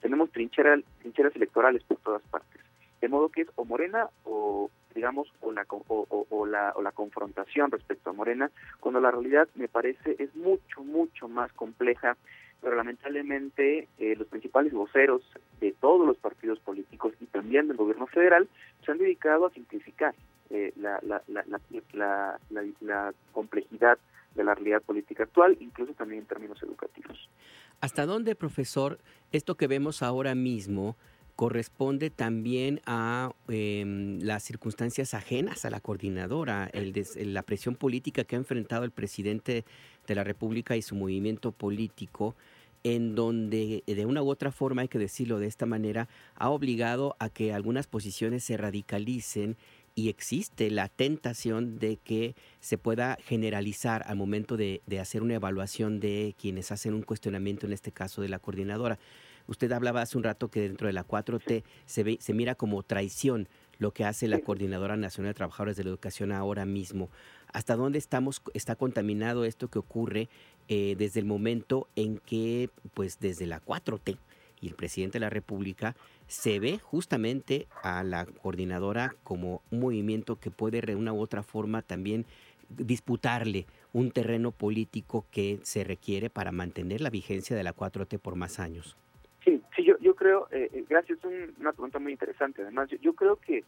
tenemos 0.00 0.30
trincheras, 0.30 0.80
trincheras 1.00 1.34
electorales 1.34 1.82
por 1.82 1.98
todas 1.98 2.22
partes. 2.22 2.53
De 3.04 3.10
modo 3.10 3.28
que 3.28 3.42
es 3.42 3.48
o 3.56 3.66
Morena 3.66 4.08
o 4.24 4.70
digamos 4.94 5.30
o 5.42 5.52
la 5.52 5.66
o, 5.68 6.46
la 6.46 6.92
confrontación 6.92 7.70
respecto 7.70 8.08
a 8.08 8.14
Morena, 8.14 8.50
cuando 8.80 8.98
la 8.98 9.10
realidad 9.10 9.46
me 9.56 9.68
parece 9.68 10.16
es 10.18 10.34
mucho 10.34 10.82
mucho 10.82 11.28
más 11.28 11.52
compleja 11.52 12.16
pero 12.62 12.76
lamentablemente 12.76 13.88
eh, 13.98 14.16
los 14.16 14.26
principales 14.28 14.72
voceros 14.72 15.20
de 15.60 15.72
todos 15.72 16.06
los 16.06 16.16
partidos 16.16 16.60
políticos 16.60 17.12
y 17.20 17.26
también 17.26 17.68
del 17.68 17.76
gobierno 17.76 18.06
federal 18.06 18.48
se 18.86 18.92
han 18.92 18.96
dedicado 18.96 19.44
a 19.44 19.50
simplificar 19.50 20.14
eh, 20.48 20.72
la, 20.76 20.98
la, 21.02 21.22
la 21.28 23.12
complejidad 23.32 23.98
de 24.34 24.44
la 24.44 24.54
realidad 24.54 24.80
política 24.80 25.24
actual, 25.24 25.58
incluso 25.60 25.92
también 25.92 26.22
en 26.22 26.26
términos 26.26 26.62
educativos. 26.62 27.28
¿Hasta 27.82 28.06
dónde, 28.06 28.34
profesor, 28.34 28.98
esto 29.30 29.56
que 29.56 29.66
vemos 29.66 30.02
ahora 30.02 30.34
mismo 30.34 30.96
corresponde 31.36 32.10
también 32.10 32.80
a 32.86 33.32
em, 33.48 34.20
las 34.20 34.42
circunstancias 34.44 35.14
ajenas 35.14 35.64
a 35.64 35.70
la 35.70 35.80
coordinadora, 35.80 36.70
el 36.72 36.94
la 37.34 37.42
presión 37.42 37.74
política 37.74 38.24
que 38.24 38.36
ha 38.36 38.38
enfrentado 38.38 38.84
el 38.84 38.92
presidente 38.92 39.64
de 40.06 40.14
la 40.14 40.24
República 40.24 40.76
y 40.76 40.82
su 40.82 40.94
movimiento 40.94 41.50
político, 41.52 42.36
en 42.84 43.14
donde 43.14 43.82
de 43.86 44.06
una 44.06 44.22
u 44.22 44.28
otra 44.28 44.52
forma, 44.52 44.82
hay 44.82 44.88
que 44.88 44.98
decirlo 44.98 45.38
de 45.38 45.46
esta 45.46 45.66
manera, 45.66 46.08
ha 46.36 46.50
obligado 46.50 47.16
a 47.18 47.30
que 47.30 47.52
algunas 47.52 47.86
posiciones 47.86 48.44
se 48.44 48.56
radicalicen 48.56 49.56
y 49.96 50.08
existe 50.08 50.70
la 50.70 50.88
tentación 50.88 51.78
de 51.78 51.96
que 51.96 52.34
se 52.60 52.78
pueda 52.78 53.16
generalizar 53.24 54.04
al 54.06 54.16
momento 54.16 54.56
de 54.56 54.82
hacer 55.00 55.22
una 55.22 55.34
evaluación 55.34 55.98
de 55.98 56.34
quienes 56.38 56.72
hacen 56.72 56.94
un 56.94 57.02
cuestionamiento, 57.02 57.66
en 57.66 57.72
este 57.72 57.92
caso 57.92 58.20
de 58.22 58.28
la 58.28 58.38
coordinadora. 58.38 58.98
Usted 59.46 59.70
hablaba 59.72 60.02
hace 60.02 60.16
un 60.16 60.24
rato 60.24 60.48
que 60.48 60.60
dentro 60.60 60.86
de 60.86 60.92
la 60.92 61.06
4T 61.06 61.64
se, 61.86 62.02
ve, 62.02 62.18
se 62.20 62.32
mira 62.32 62.54
como 62.54 62.82
traición 62.82 63.48
lo 63.78 63.92
que 63.92 64.04
hace 64.04 64.28
la 64.28 64.40
Coordinadora 64.40 64.96
Nacional 64.96 65.30
de 65.30 65.34
Trabajadores 65.34 65.76
de 65.76 65.84
la 65.84 65.90
Educación 65.90 66.32
ahora 66.32 66.64
mismo. 66.64 67.10
¿Hasta 67.52 67.76
dónde 67.76 67.98
estamos, 67.98 68.42
está 68.54 68.76
contaminado 68.76 69.44
esto 69.44 69.68
que 69.68 69.78
ocurre 69.78 70.28
eh, 70.68 70.94
desde 70.98 71.20
el 71.20 71.26
momento 71.26 71.88
en 71.96 72.18
que, 72.18 72.70
pues 72.94 73.18
desde 73.20 73.46
la 73.46 73.62
4T 73.62 74.16
y 74.60 74.68
el 74.68 74.74
presidente 74.74 75.18
de 75.18 75.20
la 75.20 75.30
República, 75.30 75.94
se 76.26 76.58
ve 76.58 76.78
justamente 76.78 77.66
a 77.82 78.02
la 78.02 78.24
coordinadora 78.26 79.14
como 79.22 79.60
un 79.70 79.80
movimiento 79.80 80.36
que 80.36 80.50
puede 80.50 80.80
de 80.80 80.96
una 80.96 81.12
u 81.12 81.20
otra 81.20 81.42
forma 81.42 81.82
también 81.82 82.24
disputarle 82.70 83.66
un 83.92 84.10
terreno 84.10 84.50
político 84.50 85.26
que 85.30 85.60
se 85.62 85.84
requiere 85.84 86.30
para 86.30 86.50
mantener 86.50 87.00
la 87.00 87.10
vigencia 87.10 87.54
de 87.54 87.62
la 87.62 87.74
4T 87.74 88.18
por 88.18 88.36
más 88.36 88.58
años. 88.58 88.96
Yo, 90.14 90.14
yo 90.14 90.16
creo, 90.16 90.48
eh, 90.52 90.70
eh 90.72 90.84
gracias, 90.88 91.18
es 91.18 91.58
una 91.58 91.72
pregunta 91.72 91.98
muy 91.98 92.12
interesante. 92.12 92.62
Además, 92.62 92.88
yo, 93.00 93.14
creo 93.14 93.36
que, 93.36 93.64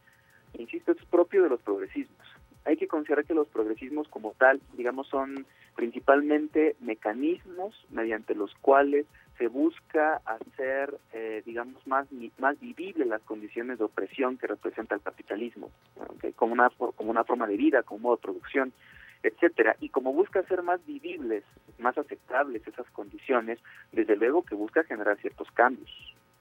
insisto, 0.57 0.93
es 0.93 1.05
propio 1.05 1.43
de 1.43 1.49
los 1.49 1.61
progresismos. 1.61 2.25
Hay 2.63 2.77
que 2.77 2.87
considerar 2.87 3.25
que 3.25 3.33
los 3.33 3.47
progresismos 3.47 4.07
como 4.07 4.33
tal, 4.37 4.61
digamos, 4.77 5.07
son 5.07 5.45
principalmente 5.75 6.75
mecanismos 6.79 7.75
mediante 7.89 8.33
los 8.33 8.53
cuales 8.55 9.05
se 9.37 9.47
busca 9.47 10.21
hacer, 10.25 10.97
eh, 11.13 11.43
digamos, 11.45 11.85
más 11.85 12.07
más 12.39 12.59
vivibles 12.59 13.07
las 13.07 13.21
condiciones 13.21 13.77
de 13.77 13.85
opresión 13.85 14.37
que 14.37 14.47
representa 14.47 14.95
el 14.95 15.01
capitalismo, 15.01 15.69
como 16.35 16.53
una 16.53 16.69
como 16.69 17.11
una 17.11 17.23
forma 17.23 17.47
de 17.47 17.57
vida, 17.57 17.83
como 17.83 17.99
modo 17.99 18.15
de 18.15 18.21
producción 18.21 18.73
etcétera. 19.23 19.75
Y 19.79 19.89
como 19.89 20.13
busca 20.13 20.39
hacer 20.39 20.63
más 20.63 20.85
vivibles, 20.85 21.43
más 21.77 21.97
aceptables 21.97 22.67
esas 22.67 22.89
condiciones, 22.91 23.59
desde 23.91 24.15
luego 24.15 24.43
que 24.43 24.55
busca 24.55 24.83
generar 24.83 25.17
ciertos 25.17 25.49
cambios, 25.51 25.91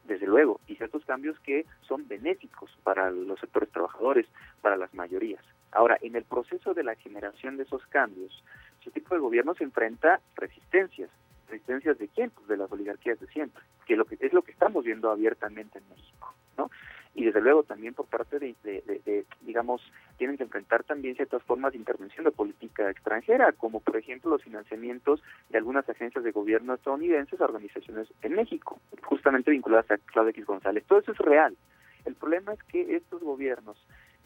desde 0.07 0.27
luego, 0.27 0.61
y 0.67 0.77
ciertos 0.77 1.05
cambios 1.05 1.39
que 1.41 1.67
son 1.83 2.07
benéficos 2.09 2.71
para 2.83 3.11
los 3.11 3.39
sectores 3.41 3.71
trabajadores, 3.71 4.27
para 4.61 4.77
las 4.77 4.93
mayorías. 4.95 5.43
Ahora, 5.73 5.99
en 6.01 6.17
el 6.17 6.25
proceso 6.25 6.75
de 6.75 6.85
la 6.85 6.95
generación 6.95 7.57
de 7.57 7.65
esos 7.65 7.85
cambios, 7.87 8.43
ese 8.81 8.91
tipo 8.91 9.15
de 9.15 9.21
gobierno 9.21 9.55
se 9.55 9.65
enfrenta 9.65 10.21
resistencias. 10.37 11.11
¿Resistencias 11.49 11.99
de 11.99 12.09
quién? 12.09 12.31
Pues 12.31 12.49
de 12.49 12.57
las 12.57 12.71
oligarquías 12.73 13.21
de 13.21 13.27
siempre, 13.29 13.63
que, 13.87 13.97
lo 13.97 14.05
que 14.05 14.17
es 14.21 14.33
lo 14.33 14.43
que 14.43 14.53
estamos 14.53 14.85
viendo 14.85 15.11
abiertamente 15.11 15.79
en 15.79 15.89
México, 15.89 16.35
¿no? 16.57 16.71
Y 17.17 17.25
desde 17.25 17.41
luego 17.41 17.63
también 17.63 17.95
por 17.95 18.07
parte 18.07 18.39
de, 18.39 19.25
digamos, 19.41 19.81
tienen 20.19 20.37
que 20.37 20.43
enfrentar 20.43 20.85
también 20.85 21.17
ciertas 21.17 21.43
formas 21.45 21.73
de 21.73 21.79
intervención 21.79 22.25
de 22.25 22.31
política 22.31 22.91
extranjera, 22.91 23.53
como 23.53 23.81
por 23.81 23.97
ejemplo 23.97 24.31
los 24.31 24.43
financiamientos 24.43 25.23
de 25.49 25.57
algunas 25.57 25.89
agencias 25.89 26.23
de 26.23 26.31
gobierno 26.31 26.75
estadounidenses 26.75 27.41
a 27.41 27.45
organizaciones 27.45 28.07
en 28.21 28.35
México, 28.35 28.79
justamente 29.03 29.51
vinculadas 29.51 29.91
a 29.91 29.97
Claudia 29.97 30.31
X 30.31 30.45
González. 30.45 30.85
Todo 30.87 30.99
eso 30.99 31.13
es 31.13 31.19
real. 31.19 31.57
El 32.05 32.15
problema 32.15 32.53
es 32.53 32.63
que 32.65 32.95
estos 32.95 33.23
gobiernos 33.23 33.79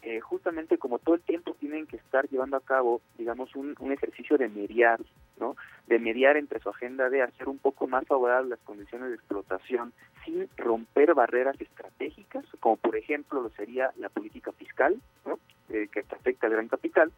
eh, 0.03 0.19
justamente 0.19 0.77
como 0.77 0.99
todo 0.99 1.15
el 1.15 1.21
tiempo 1.21 1.55
tienen 1.59 1.85
que 1.85 1.97
estar 1.97 2.27
llevando 2.29 2.57
a 2.57 2.61
cabo, 2.61 3.01
digamos, 3.17 3.55
un, 3.55 3.75
un, 3.79 3.91
ejercicio 3.91 4.37
de 4.37 4.49
mediar, 4.49 4.99
¿no? 5.39 5.55
De 5.87 5.99
mediar 5.99 6.37
entre 6.37 6.59
su 6.59 6.69
agenda 6.69 7.09
de 7.09 7.21
hacer 7.21 7.47
un 7.47 7.59
poco 7.59 7.87
más 7.87 8.05
favorables 8.07 8.49
las 8.49 8.59
condiciones 8.59 9.09
de 9.09 9.15
explotación 9.15 9.93
sin 10.25 10.49
romper 10.57 11.13
barreras 11.13 11.59
estratégicas, 11.59 12.45
como 12.59 12.77
por 12.77 12.95
ejemplo 12.95 13.41
lo 13.41 13.49
sería 13.51 13.91
la 13.97 14.09
política 14.09 14.51
fiscal, 14.53 14.99
¿no? 15.25 15.39
Eh, 15.69 15.87
que 15.91 15.99
afecta 15.99 16.47
al 16.47 16.53
gran 16.53 16.67
capital. 16.67 17.11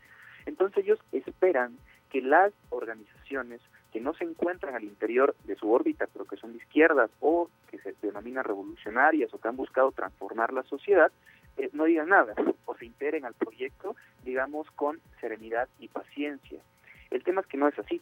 Entonces 0.46 0.84
ellos 0.84 1.00
esperan 1.12 1.78
que 2.10 2.22
las 2.22 2.54
organizaciones 2.70 3.62
que 3.92 4.02
no 4.02 4.13
se 4.13 4.24
encuentran 4.24 4.75
al 4.75 4.84
interior 4.84 5.36
de 5.46 5.56
su 5.56 5.72
órbita, 5.72 6.08
pero 6.12 6.25
que 6.25 6.36
son 6.36 6.52
de 6.52 6.58
izquierdas 6.58 7.12
o 7.20 7.50
que 7.70 7.78
se 7.78 7.96
denominan 8.02 8.44
revolucionarias 8.44 9.34
o 9.34 9.40
que 9.40 9.48
han 9.48 9.56
buscado 9.56 9.92
transformar 9.92 10.52
la 10.52 10.63
sociedad, 10.63 11.12
eh, 11.57 11.69
no 11.74 11.86
digan 11.86 12.10
nada 12.10 12.33
o 12.65 12.75
se 12.75 12.86
integren 12.86 13.25
al 13.25 13.33
proyecto, 13.33 13.95
digamos, 14.24 14.69
con 14.72 15.00
serenidad 15.19 15.67
y 15.79 15.88
paciencia. 15.88 16.60
El 17.12 17.24
tema 17.24 17.41
es 17.41 17.48
que 17.48 17.57
no 17.57 17.67
es 17.67 17.77
así. 17.77 18.01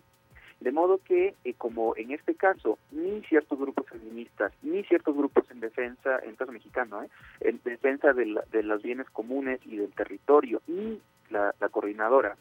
De 0.60 0.72
modo 0.72 1.00
que, 1.04 1.34
eh, 1.44 1.54
como 1.56 1.96
en 1.98 2.12
este 2.12 2.36
caso, 2.36 2.78
ni 2.92 3.22
ciertos 3.24 3.58
grupos 3.60 3.88
feministas, 3.90 4.54
ni 4.62 4.84
ciertos 4.84 5.18
grupos 5.18 5.50
en 5.50 5.60
defensa, 5.60 6.20
en 6.24 6.36
caso 6.36 6.52
mexicano, 6.52 7.02
¿eh? 7.02 7.10
en 7.40 7.60
defensa 7.64 8.14
de, 8.14 8.40
de 8.52 8.64
los 8.64 8.84
bienes 8.84 9.10
comunes 9.10 9.60
y 9.66 9.78
del 9.78 9.92
territorio, 9.94 10.62
ni 10.68 11.02
la, 11.32 11.56
la 11.60 11.70
coordinadora, 11.70 12.38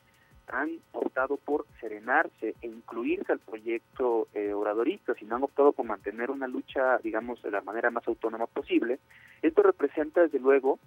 han 0.52 0.78
optado 0.92 1.36
por 1.36 1.66
serenarse 1.80 2.54
e 2.60 2.66
incluirse 2.66 3.32
al 3.32 3.38
proyecto 3.38 4.28
eh, 4.34 4.52
oradorista, 4.52 5.14
sino 5.14 5.36
han 5.36 5.42
optado 5.42 5.72
por 5.72 5.86
mantener 5.86 6.30
una 6.30 6.46
lucha, 6.46 6.98
digamos, 6.98 7.42
de 7.42 7.50
la 7.50 7.60
manera 7.60 7.90
más 7.90 8.06
autónoma 8.06 8.46
posible, 8.46 8.98
esto 9.42 9.62
representa, 9.62 10.22
desde 10.22 10.38
luego, 10.38 10.78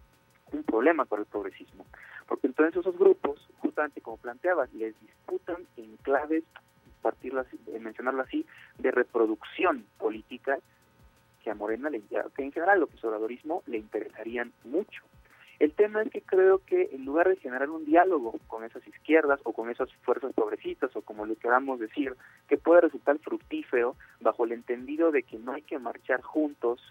un 0.52 0.64
problema 0.64 1.06
para 1.06 1.22
el 1.22 1.28
progresismo, 1.28 1.86
porque 2.28 2.48
entonces 2.48 2.78
esos 2.78 2.98
grupos, 2.98 3.40
justamente 3.60 4.02
como 4.02 4.18
planteabas, 4.18 4.72
les 4.74 5.00
disputan 5.02 5.58
en 5.78 5.98
claves, 5.98 6.44
partirlas, 7.02 7.48
mencionarlo 7.80 8.22
así, 8.22 8.46
de 8.78 8.92
reproducción 8.92 9.86
política 9.98 10.60
que 11.44 11.50
a 11.50 11.56
Morena, 11.56 11.90
le, 11.90 12.02
que 12.02 12.44
en 12.44 12.52
general 12.52 12.80
lo 12.80 12.88
que 12.88 12.96
es 12.96 13.04
obradorismo, 13.04 13.64
le 13.66 13.78
interesarían 13.78 14.54
mucho. 14.64 15.04
El 15.64 15.72
tema 15.72 16.02
es 16.02 16.12
que 16.12 16.22
creo 16.22 16.60
que 16.66 16.90
en 16.92 17.06
lugar 17.06 17.30
de 17.30 17.38
generar 17.38 17.70
un 17.70 17.86
diálogo 17.86 18.38
con 18.48 18.66
esas 18.66 18.86
izquierdas 18.86 19.40
o 19.46 19.54
con 19.54 19.70
esas 19.70 19.90
fuerzas 20.02 20.34
progresistas 20.34 20.94
o 20.94 21.02
como 21.02 21.26
le 21.26 21.38
queramos 21.38 21.80
decir, 21.80 22.18
que 22.50 22.58
puede 22.58 22.82
resultar 22.82 23.18
fructífero 23.20 23.96
bajo 24.20 24.44
el 24.44 24.52
entendido 24.52 25.14
de 25.14 25.24
que 25.24 25.40
no 25.40 25.54
hay 25.54 25.62
que 25.62 25.80
marchar 25.80 26.22
juntos 26.22 26.82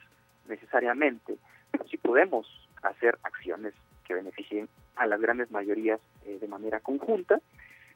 necesariamente, 0.49 1.37
pero 1.71 1.87
sí 1.87 1.99
podemos 1.99 2.47
hacer 2.83 3.19
acciones 3.25 3.75
que 4.07 4.15
beneficien 4.15 4.71
a 4.97 5.07
las 5.07 5.21
grandes 5.21 5.51
mayorías 5.51 6.01
eh, 6.25 6.39
de 6.41 6.49
manera 6.49 6.81
conjunta. 6.81 7.43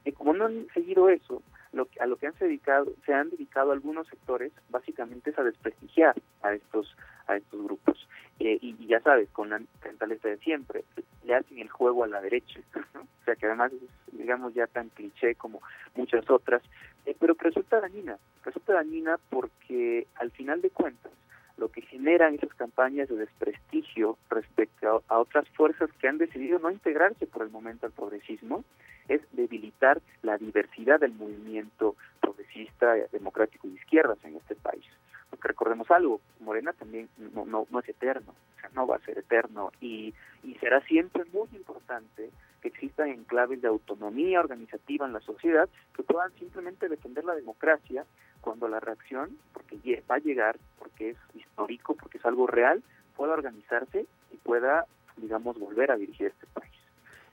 Y 0.05 0.13
como 0.13 0.35
no 0.35 0.45
han 0.45 0.67
seguido 0.75 1.09
eso, 1.09 1.43
lo 1.73 1.89
a 1.99 2.05
lo 2.05 2.17
que 2.17 2.27
han 2.27 2.35
dedicado, 2.39 2.93
se 3.07 3.15
han 3.15 3.31
dedicado 3.31 3.73
algunos 3.73 4.09
sectores 4.09 4.53
básicamente 4.69 5.31
es 5.31 5.39
a 5.39 5.43
desprestigiar 5.43 6.17
a 6.43 6.53
estos 6.53 6.95
a 7.29 7.37
estos 7.39 7.65
grupos. 7.65 8.06
Eh, 8.39 8.59
y, 8.61 8.87
ya 8.87 9.01
sabes, 9.01 9.31
con 9.31 9.49
la 9.49 9.61
mentalidad 9.85 10.23
de 10.23 10.37
siempre, 10.39 10.85
le 11.25 11.35
hacen 11.35 11.59
el 11.59 11.71
juego 11.71 12.05
a 12.05 12.09
la 12.09 12.21
derecha, 12.21 12.61
o 12.95 13.25
sea 13.25 13.35
que 13.35 13.47
además 13.47 13.73
es, 13.73 14.17
digamos, 14.19 14.53
ya 14.53 14.67
tan 14.67 14.91
cliché 14.91 15.35
como 15.37 15.63
muchas 15.95 16.29
otras, 16.29 16.63
eh, 17.07 17.17
pero 17.19 17.35
que 17.35 17.47
resulta 17.47 17.81
dañina, 17.81 18.19
resulta 18.45 18.75
dañina 18.75 19.19
porque 19.31 20.07
al 20.17 20.31
final 20.33 20.61
de 20.61 20.71
cuentas, 20.71 21.13
lo 21.57 21.71
que 21.71 21.83
generan 21.83 22.35
esas 22.35 22.53
campañas 22.55 23.09
de 23.09 23.17
desprestigio 23.17 24.19
respecto 24.29 25.03
a, 25.09 25.19
otras 25.19 25.49
fuerzas 25.51 25.91
que 25.99 26.09
han 26.09 26.19
decidido 26.19 26.59
no 26.59 26.71
integrarse 26.71 27.27
por 27.27 27.43
el 27.43 27.51
momento 27.51 27.87
al 27.87 27.93
progresismo 27.93 28.65
es 29.09 29.23
debilitar 29.33 30.01
la 30.23 30.37
diversidad 30.37 31.01
del 31.01 31.13
movimiento 31.13 31.97
progresista, 32.21 32.95
democrático 33.13 33.67
y 33.67 33.71
de 33.71 33.77
izquierdas 33.77 34.19
en 34.25 34.37
este 34.37 34.55
país. 34.57 34.85
Porque 35.31 35.49
recordemos 35.49 35.91
algo, 35.91 36.21
Morena 36.41 36.73
también 36.73 37.09
no, 37.35 37.47
no, 37.47 37.67
no 37.71 37.81
es 37.81 37.89
eterno, 37.89 38.35
o 38.57 38.61
sea, 38.61 38.71
no 38.75 38.87
va 38.87 38.97
a 38.97 39.01
ser 39.01 39.19
eterno 39.19 39.71
y, 39.81 40.15
y 40.43 40.55
será 40.55 40.81
siempre 40.83 41.25
muy 41.33 41.49
importante 41.55 42.31
que 42.61 42.69
existan 42.69 43.09
enclaves 43.09 43.63
de 43.63 43.69
autonomía 43.69 44.41
organizativa 44.41 45.07
en 45.07 45.13
la 45.13 45.21
sociedad 45.21 45.69
que 45.95 46.03
puedan 46.03 46.33
simplemente 46.39 46.89
defender 46.89 47.25
la 47.25 47.35
democracia 47.35 48.05
cuando 48.47 48.69
la 48.69 48.79
reacción, 48.79 49.37
porque 49.53 50.05
va 50.09 50.15
a 50.15 50.19
llegar, 50.21 50.57
porque 50.79 51.11
es 51.11 51.17
histórico, 51.35 51.97
porque 51.97 52.19
es 52.19 52.25
algo 52.25 52.47
real, 52.47 52.81
pueda 53.17 53.33
organizarse 53.33 54.07
y 54.31 54.37
pueda, 54.37 54.87
digamos, 55.17 55.59
volver 55.59 55.91
a 55.91 55.97
dirigir 55.97 56.29
este 56.29 56.47
país. 56.55 56.71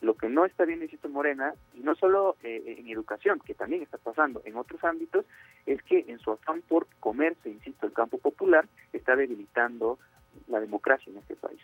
Lo 0.01 0.15
que 0.15 0.27
no 0.27 0.43
está 0.43 0.65
bien, 0.65 0.81
insisto, 0.81 1.09
Morena, 1.09 1.53
y 1.75 1.81
no 1.81 1.93
solo 1.93 2.35
eh, 2.41 2.77
en 2.79 2.89
educación, 2.89 3.39
que 3.45 3.53
también 3.53 3.83
está 3.83 3.99
pasando 3.99 4.41
en 4.43 4.57
otros 4.57 4.83
ámbitos, 4.83 5.23
es 5.67 5.83
que 5.83 6.03
en 6.07 6.17
su 6.17 6.31
afán 6.31 6.63
por 6.67 6.87
comerse, 6.99 7.47
insisto, 7.47 7.85
el 7.85 7.93
campo 7.93 8.17
popular, 8.17 8.67
está 8.91 9.15
debilitando 9.15 9.99
la 10.47 10.59
democracia 10.59 11.11
en 11.11 11.19
este 11.19 11.35
país. 11.35 11.61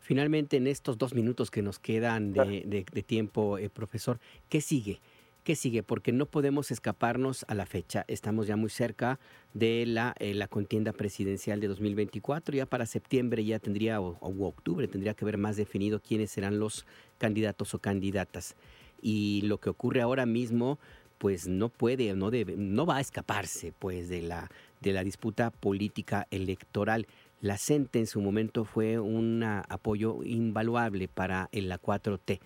Finalmente, 0.00 0.56
en 0.56 0.66
estos 0.66 0.98
dos 0.98 1.14
minutos 1.14 1.52
que 1.52 1.62
nos 1.62 1.78
quedan 1.78 2.32
de, 2.32 2.84
tiempo, 3.06 3.56
eh, 3.56 3.70
profesor, 3.70 4.18
¿qué 4.48 4.60
sigue? 4.60 5.00
¿Qué 5.44 5.56
sigue? 5.56 5.82
Porque 5.82 6.10
no 6.10 6.24
podemos 6.24 6.70
escaparnos 6.70 7.44
a 7.48 7.54
la 7.54 7.66
fecha. 7.66 8.06
Estamos 8.08 8.46
ya 8.46 8.56
muy 8.56 8.70
cerca 8.70 9.20
de 9.52 9.84
la, 9.84 10.14
eh, 10.18 10.32
la 10.32 10.48
contienda 10.48 10.94
presidencial 10.94 11.60
de 11.60 11.68
2024. 11.68 12.56
Ya 12.56 12.64
para 12.64 12.86
septiembre 12.86 13.44
ya 13.44 13.58
tendría, 13.58 14.00
o, 14.00 14.16
octubre, 14.22 14.88
tendría 14.88 15.12
que 15.12 15.26
haber 15.26 15.36
más 15.36 15.58
definido 15.58 16.00
quiénes 16.00 16.30
serán 16.30 16.58
los 16.58 16.86
candidatos 17.18 17.74
o 17.74 17.78
candidatas. 17.78 18.56
Y 19.02 19.42
lo 19.42 19.58
que 19.58 19.68
ocurre 19.68 20.00
ahora 20.00 20.24
mismo, 20.24 20.78
pues 21.18 21.46
no 21.46 21.68
puede, 21.68 22.14
no 22.14 22.30
debe, 22.30 22.56
no 22.56 22.86
va 22.86 22.96
a 22.96 23.00
escaparse, 23.02 23.74
pues, 23.78 24.08
de 24.08 24.22
la, 24.22 24.50
de 24.80 24.94
la 24.94 25.04
disputa 25.04 25.50
política 25.50 26.26
electoral. 26.30 27.06
La 27.42 27.58
CENTE 27.58 27.98
en 27.98 28.06
su 28.06 28.22
momento 28.22 28.64
fue 28.64 28.98
un 28.98 29.42
apoyo 29.42 30.24
invaluable 30.24 31.06
para 31.06 31.50
la 31.52 31.78
4T 31.78 32.40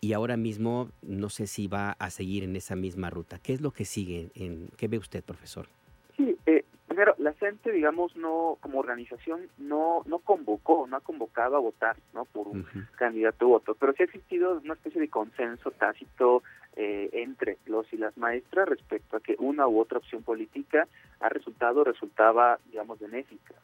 y 0.00 0.14
ahora 0.14 0.36
mismo 0.36 0.90
no 1.02 1.28
sé 1.28 1.46
si 1.46 1.68
va 1.68 1.92
a 1.92 2.10
seguir 2.10 2.42
en 2.42 2.56
esa 2.56 2.74
misma 2.74 3.10
ruta. 3.10 3.38
¿Qué 3.38 3.52
es 3.52 3.60
lo 3.60 3.70
que 3.70 3.84
sigue? 3.84 4.30
En, 4.34 4.68
¿Qué 4.78 4.88
ve 4.88 4.98
usted, 4.98 5.22
profesor? 5.22 5.66
Sí, 6.16 6.36
eh, 6.46 6.64
primero, 6.88 7.14
la 7.18 7.34
CENTE, 7.34 7.70
digamos, 7.70 8.16
no 8.16 8.56
como 8.60 8.78
organización 8.78 9.48
no 9.58 10.02
no 10.06 10.18
convocó, 10.20 10.86
no 10.86 10.96
ha 10.96 11.00
convocado 11.00 11.56
a 11.56 11.60
votar 11.60 11.96
no 12.14 12.24
por 12.24 12.48
un 12.48 12.64
candidato 12.96 13.48
u 13.48 13.54
otro, 13.54 13.74
pero 13.74 13.92
sí 13.92 14.02
ha 14.02 14.06
existido 14.06 14.60
una 14.64 14.74
especie 14.74 15.00
de 15.00 15.08
consenso 15.08 15.70
tácito 15.70 16.42
eh, 16.76 17.10
entre 17.12 17.58
los 17.66 17.92
y 17.92 17.98
las 17.98 18.16
maestras 18.16 18.68
respecto 18.68 19.16
a 19.16 19.20
que 19.20 19.36
una 19.38 19.68
u 19.68 19.80
otra 19.80 19.98
opción 19.98 20.22
política 20.22 20.88
ha 21.20 21.28
resultado, 21.28 21.84
resultaba, 21.84 22.58
digamos, 22.70 22.98
benéfica. 22.98 23.54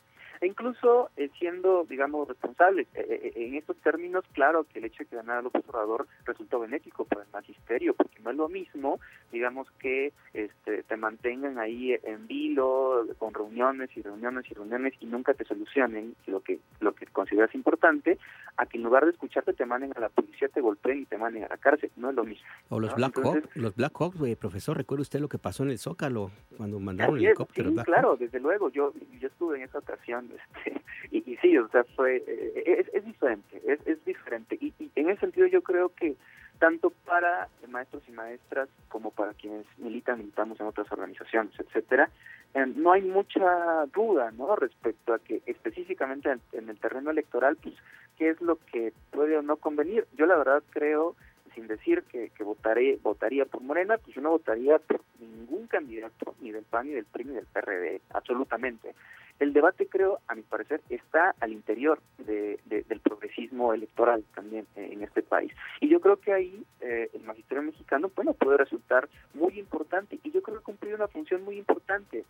E 0.41 0.47
incluso 0.47 1.11
eh, 1.17 1.31
siendo, 1.39 1.85
digamos, 1.89 2.29
responsables. 2.29 2.87
Eh, 2.95 3.33
eh, 3.35 3.47
en 3.47 3.55
estos 3.55 3.77
términos, 3.79 4.25
claro 4.33 4.65
que 4.65 4.79
el 4.79 4.87
hecho 4.87 5.05
de 5.05 5.07
que 5.07 5.17
ganara 5.17 5.43
López 5.43 5.65
Obrador 5.69 6.07
resultó 6.25 6.61
benéfico 6.61 7.05
para 7.05 7.23
el 7.23 7.29
magisterio, 7.33 7.95
porque 7.95 8.21
no 8.23 8.31
es 8.31 8.37
lo 8.37 8.49
mismo, 8.49 9.01
digamos, 9.33 9.71
que 9.79 10.13
este, 10.35 10.83
te 10.83 10.97
mantengan 10.97 11.59
ahí 11.59 11.97
en 12.03 12.27
vilo, 12.27 13.07
con 13.19 13.33
reuniones 13.35 13.91
y 13.97 14.03
reuniones 14.03 14.51
y 14.51 14.55
reuniones 14.55 14.95
y 15.01 15.07
nunca 15.07 15.35
te 15.35 15.45
solucionen 15.45 16.15
lo 16.27 16.41
que, 16.41 16.59
lo 16.81 16.95
que 16.95 17.07
consideras 17.07 17.55
importante, 17.55 18.19
a 18.57 18.67
que 18.67 18.79
en 18.79 18.85
lugar 18.85 19.05
de 19.05 19.13
escucharte 19.13 19.53
te 19.53 19.67
manden 19.67 19.93
a 19.97 20.01
la 20.01 20.09
policía, 20.09 20.49
te 20.49 20.61
golpeen 20.61 21.03
y 21.03 21.07
te 21.07 21.19
manden 21.19 21.45
a 21.45 21.49
la 21.49 21.57
cárcel. 21.57 21.91
No 21.97 22.11
es 22.11 22.17
lo 22.17 22.25
mismo. 22.25 22.47
O 22.69 22.81
los 22.81 22.95
Black 22.95 23.19
Hawks, 23.19 23.57
los 23.57 23.75
Black 23.75 23.93
Hawks, 23.99 24.17
profesor, 24.37 24.77
¿recuerda 24.77 25.03
usted 25.03 25.21
lo 25.21 25.29
que 25.29 25.39
pasó 25.39 25.63
en 25.63 25.71
el 25.71 25.79
Zócalo 25.79 26.31
cuando 26.57 26.79
mandaron 26.81 27.19
el 27.19 27.27
helicóptero? 27.27 27.71
Sí, 27.71 27.77
claro, 27.85 28.17
desde 28.17 28.41
luego. 28.41 28.71
Yo, 28.71 28.93
yo 29.19 29.29
estuve 29.29 29.59
en 29.59 29.65
esa 29.65 29.79
ocasión 29.79 30.29
este, 30.37 30.83
y, 31.11 31.37
sí, 31.37 31.57
o 31.59 31.69
sea, 31.69 31.85
fue, 31.97 32.23
eh, 32.27 32.87
es, 32.93 33.05
diferente, 33.05 33.61
es, 33.67 33.81
es 33.87 34.05
diferente. 34.05 34.57
Y, 34.61 34.73
en 34.95 35.11
ese 35.11 35.21
sentido 35.21 35.47
yo 35.47 35.63
creo 35.63 35.91
que 35.91 36.17
tanto 36.59 36.91
para 37.05 37.49
maestros 37.69 38.03
y 38.09 38.13
maestras 38.13 38.69
como 38.89 39.11
para 39.11 39.35
quienes 39.35 39.67
militan, 39.79 40.19
militamos 40.19 40.59
en 40.59 40.67
otras 40.67 40.91
organizaciones, 40.91 41.53
etcétera, 41.59 42.11
eh, 42.55 42.65
no 42.75 42.93
hay 42.93 43.03
mucha 43.03 43.85
duda, 43.95 44.31
¿no? 44.31 44.57
Respecto 44.57 45.13
a 45.13 45.19
que 45.19 45.43
específicamente 45.45 46.35
en, 46.53 46.69
el 46.69 46.79
terreno 46.79 47.11
electoral, 47.11 47.57
pues, 47.63 47.75
qué 48.17 48.31
es 48.31 48.41
lo 48.41 48.59
que 48.73 48.95
puede 49.11 49.37
o 49.37 49.43
no 49.43 49.57
convenir. 49.57 50.07
Yo 50.17 50.25
la 50.27 50.37
verdad 50.37 50.63
creo 50.71 51.15
sin 51.57 51.67
decir 51.67 52.05
que, 52.05 52.31
que 52.31 52.45
votaré 52.45 52.99
votaría 53.03 53.47
por 53.47 53.63
Morena, 53.63 53.99
pues 53.99 54.15
yo 54.15 54.23
no 54.23 54.31
votaría 54.31 54.79
por 54.79 55.01
ningún 55.19 55.67
candidato, 55.67 56.37
ni 56.41 56.53
del 56.53 56.65
PAN, 56.65 56.87
ni 56.87 56.93
del 56.93 57.07
PRI, 57.07 57.25
ni 57.25 57.35
del 57.35 57.47
PRD, 57.47 58.01
absolutamente. 58.11 58.95
El 59.39 59.53
debate, 59.53 59.87
creo, 59.87 60.21
a 60.29 60.35
mi 60.35 60.43
parecer, 60.43 60.81
está 60.89 61.35
al 61.41 61.53
interior 61.53 62.01
de, 62.19 62.59
del 62.65 63.01
progresismo 63.01 63.75
electoral 63.75 64.25
también 64.35 64.67
eh, 64.77 64.91
en 64.93 65.03
este 65.03 65.23
país. 65.23 65.53
Y 65.81 65.89
yo 65.89 66.01
creo 66.01 66.19
que 66.19 66.33
ahí 66.33 66.65
eh, 66.81 67.11
el 67.13 67.23
magisterio 67.23 67.63
mexicano, 67.63 68.11
bueno, 68.15 68.33
puede 68.33 68.57
resultar 68.59 69.09
muy 69.35 69.59
importante 69.59 70.19
y 70.23 70.31
yo 70.31 70.43
creo 70.43 70.57
que 70.57 70.63
ha 70.63 70.65
cumplido 70.65 70.97
una 70.97 71.09
función 71.09 71.43
muy 71.43 71.59
importante 71.59 72.25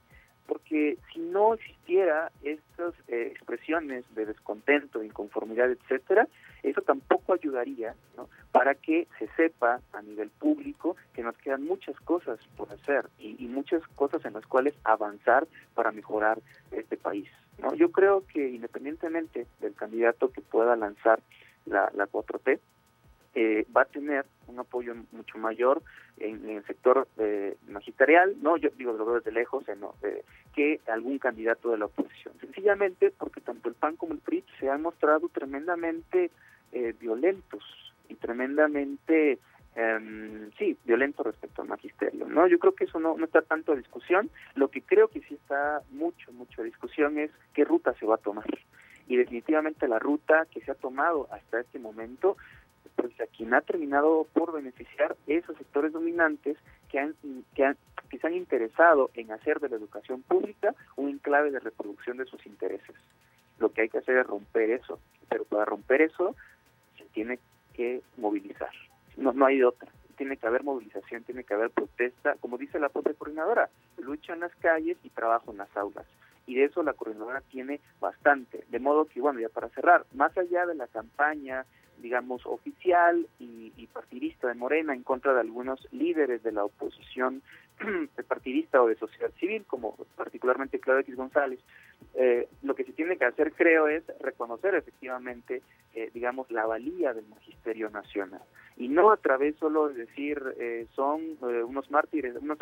porque 0.47 0.99
si 1.13 1.21
no 1.21 1.55
existiera 1.55 2.31
estas 2.43 2.95
eh, 3.09 3.29
expresiones 3.33 4.05
de 4.15 4.27
descontento, 4.27 5.01
de 5.01 5.07
inconformidad, 5.07 5.71
etcétera, 5.71 6.29
eso 6.63 6.83
tampoco 6.83 7.35
ayudaría 7.35 7.95
para 8.53 8.75
que 8.75 9.07
se 9.19 9.29
sepa 9.37 9.81
a 9.93 10.03
nivel 10.03 10.31
público 10.31 10.97
que 11.15 11.23
nos 11.23 11.37
quedan 11.39 11.65
muchas 11.65 11.99
cosas 12.01 12.39
por 12.57 12.73
hacer 12.73 13.07
y, 13.19 13.37
y, 13.45 13.49
muchas 13.49 13.87
cosas 13.95 14.25
en 14.25 14.33
las 14.33 14.47
cuales 14.47 14.75
avanzar 14.85 15.47
para 15.75 15.93
mejorar 15.93 16.41
este 16.71 16.97
país. 16.97 17.29
¿no? 17.59 17.75
Yo 17.75 17.91
creo 17.93 18.25
que 18.27 18.49
independientemente 18.49 19.47
del 19.61 19.75
candidato 19.75 20.31
que 20.31 20.41
pueda 20.41 20.75
lanzar 20.77 21.21
la, 21.67 21.91
la 21.95 22.07
4T, 22.07 22.59
eh, 23.39 23.67
va 23.77 23.83
a 23.83 23.85
tener 23.85 24.25
un 24.47 24.59
apoyo 24.61 24.95
mucho 25.13 25.37
mayor 25.37 25.83
en, 26.17 26.49
el 26.49 26.65
sector 26.65 27.07
eh, 27.19 27.55
magisterial, 27.69 28.35
no 28.41 28.57
yo 28.57 28.71
digo 28.79 28.95
lo 28.95 29.05
veo 29.05 29.17
desde 29.17 29.31
lejos, 29.31 29.69
eh, 29.69 29.77
no, 29.79 29.95
que 30.55 30.81
algún 30.87 31.19
candidato 31.19 31.71
de 31.71 31.77
la 31.77 31.85
oposición. 31.85 32.33
Sencillamente 32.41 33.11
porque 33.11 33.43
tanto 33.43 33.69
el 33.69 33.75
PAN 33.75 33.97
como 33.97 34.15
el 34.15 34.21
PRI 34.21 34.43
se 34.59 34.71
han 34.71 34.81
mostrado 34.81 35.29
tremendamente 35.29 36.31
violentos 36.99 37.63
y 38.09 38.15
tremendamente 38.15 39.39
em, 39.75 40.51
sí, 40.59 40.79
violentos 40.87 41.27
respecto 41.27 41.61
al 41.61 41.69
magisterio. 41.69 42.27
¿no? 42.27 42.47
Yo 42.47 42.59
creo 42.59 42.75
que 42.75 42.85
eso 42.85 42.99
no, 42.99 43.19
no 43.19 43.27
está 43.27 43.43
tanto 43.43 43.73
a 43.73 43.77
discusión. 43.77 44.31
Lo 44.55 44.69
que 44.69 44.81
creo 44.81 45.09
que 45.09 45.21
sí 45.21 45.35
está 45.35 45.83
mucho, 45.91 46.33
mucho 46.33 46.63
discusión 46.63 47.19
es 47.19 47.31
qué 47.53 47.67
ruta 47.67 47.93
se 47.95 48.07
va 48.07 48.15
a 48.15 48.19
tomar. 48.19 48.47
Y 49.09 49.17
definitivamente 49.17 49.89
la 49.89 49.99
ruta 49.99 50.47
que 50.51 50.61
se 50.63 50.71
ha 50.71 50.75
tomado 50.75 51.29
hasta 51.31 51.61
este 51.61 51.79
momento 51.79 52.37
pues 52.97 53.19
a 53.21 53.27
quien 53.27 53.55
ha 53.55 53.61
terminado 53.61 54.27
por 54.33 54.53
beneficiar 54.53 55.17
esos 55.27 55.57
sectores 55.57 55.93
dominantes 55.93 56.57
que 56.89 56.99
han, 56.99 57.15
que 57.55 57.65
han 57.65 57.77
que 58.09 58.19
se 58.19 58.27
han 58.27 58.35
interesado 58.35 59.11
en 59.15 59.33
hacer 59.33 59.61
de 59.61 59.69
la 59.69 59.77
educación 59.77 60.23
pública 60.23 60.75
un 60.97 61.09
enclave 61.09 61.51
de 61.51 61.61
reproducción 61.61 62.17
de 62.17 62.27
sus 62.27 62.45
intereses. 62.47 62.95
Lo 63.59 63.71
que 63.73 63.83
hay 63.83 63.89
que 63.89 63.99
hacer 63.99 64.19
es 64.19 64.27
romper 64.27 64.71
eso, 64.71 65.01
pero 65.29 65.45
para 65.45 65.65
romper 65.65 66.03
eso 66.03 66.37
se 66.97 67.05
tiene 67.07 67.39
que 67.75 68.03
movilizar. 68.17 68.71
No, 69.17 69.33
no 69.33 69.47
hay 69.47 69.63
otra. 69.63 69.91
Tiene 70.17 70.37
que 70.37 70.47
haber 70.47 70.63
movilización, 70.63 71.25
tiene 71.25 71.45
que 71.45 71.55
haber 71.55 71.71
protesta, 71.71 72.37
como 72.41 72.59
dice 72.59 72.79
la 72.79 72.89
propia 72.89 73.15
coordinadora, 73.15 73.69
lucha 73.99 74.35
en 74.35 74.41
las 74.41 74.55
calles 74.57 74.97
y 75.03 75.11
trabajo 75.11 75.51
en 75.51 75.59
las 75.59 75.77
aulas 75.77 76.07
y 76.47 76.55
de 76.55 76.65
eso 76.65 76.83
la 76.83 76.93
coordinadora 76.93 77.41
tiene 77.51 77.81
bastante. 78.01 78.65
De 78.69 78.79
modo 78.79 79.07
que, 79.07 79.21
bueno, 79.21 79.41
ya 79.41 79.49
para 79.49 79.69
cerrar, 79.71 80.07
más 80.15 80.37
allá 80.39 80.65
de 80.65 80.75
la 80.75 80.87
campaña 80.87 81.67
digamos, 81.99 82.45
oficial 82.47 83.27
y, 83.39 83.87
partidista 83.93 84.49
de 84.49 84.55
Morena 84.55 84.93
en 84.93 85.03
contra 85.03 85.33
de 85.33 85.41
algunos 85.41 85.81
líderes 85.91 86.43
de 86.43 86.53
la 86.53 86.65
oposición 86.65 87.43
partidista 88.29 88.83
o 88.83 88.89
de 88.89 88.97
sociedad 88.97 89.31
civil, 89.39 89.65
como 89.67 89.97
particularmente 90.17 90.81
Claudio 90.81 91.03
X 91.03 91.17
González, 91.17 91.61
eh, 92.15 92.49
lo 92.63 92.75
que 92.75 92.85
se 92.85 92.93
tiene 92.93 93.17
que 93.17 93.25
hacer, 93.25 93.53
creo, 93.53 93.89
es 93.89 94.05
reconocer 94.21 94.75
efectivamente, 94.75 95.63
eh, 95.95 96.11
digamos, 96.15 96.51
la 96.51 96.67
valía 96.67 97.13
del 97.13 97.27
magisterio 97.27 97.91
nacional. 97.91 98.43
Y 98.79 98.89
no 98.89 99.11
a 99.11 99.17
través 99.17 99.57
solo 99.57 99.89
de 99.89 100.07
decir 100.07 100.43
eh, 100.59 100.87
son 100.95 101.39
unos 101.41 101.91
mártires, 101.91 102.37
unos 102.37 102.59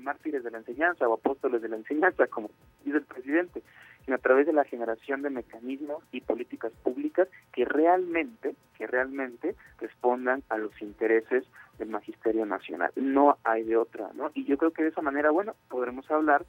mártires 0.00 0.42
de 0.42 0.50
la 0.50 0.58
enseñanza 0.58 1.08
o 1.08 1.14
apóstoles 1.14 1.62
de 1.62 1.68
la 1.68 1.76
enseñanza, 1.76 2.26
como 2.28 2.50
dice 2.84 2.98
el 2.98 3.04
presidente, 3.04 3.62
sino 4.04 4.16
a 4.16 4.20
través 4.20 4.46
de 4.46 4.52
la 4.52 4.64
generación 4.64 5.22
de 5.22 5.30
mecanismos 5.30 6.02
y 6.12 6.20
políticas 6.20 6.72
públicas 6.82 7.28
que 7.52 7.64
realmente, 7.64 8.54
que 8.78 8.86
realmente 8.86 9.56
respondan 9.78 10.42
a 10.48 10.58
los 10.58 10.80
intereses 10.80 11.44
del 11.78 11.88
magisterio 11.88 12.46
nacional. 12.46 12.90
No 12.96 13.38
hay 13.44 13.64
de 13.64 13.76
otra, 13.76 14.10
¿no? 14.14 14.30
Y 14.34 14.44
yo 14.44 14.58
creo 14.58 14.72
que 14.72 14.82
de 14.82 14.88
esa 14.90 15.02
manera, 15.02 15.30
bueno, 15.30 15.54
podremos 15.68 16.10
hablar 16.10 16.46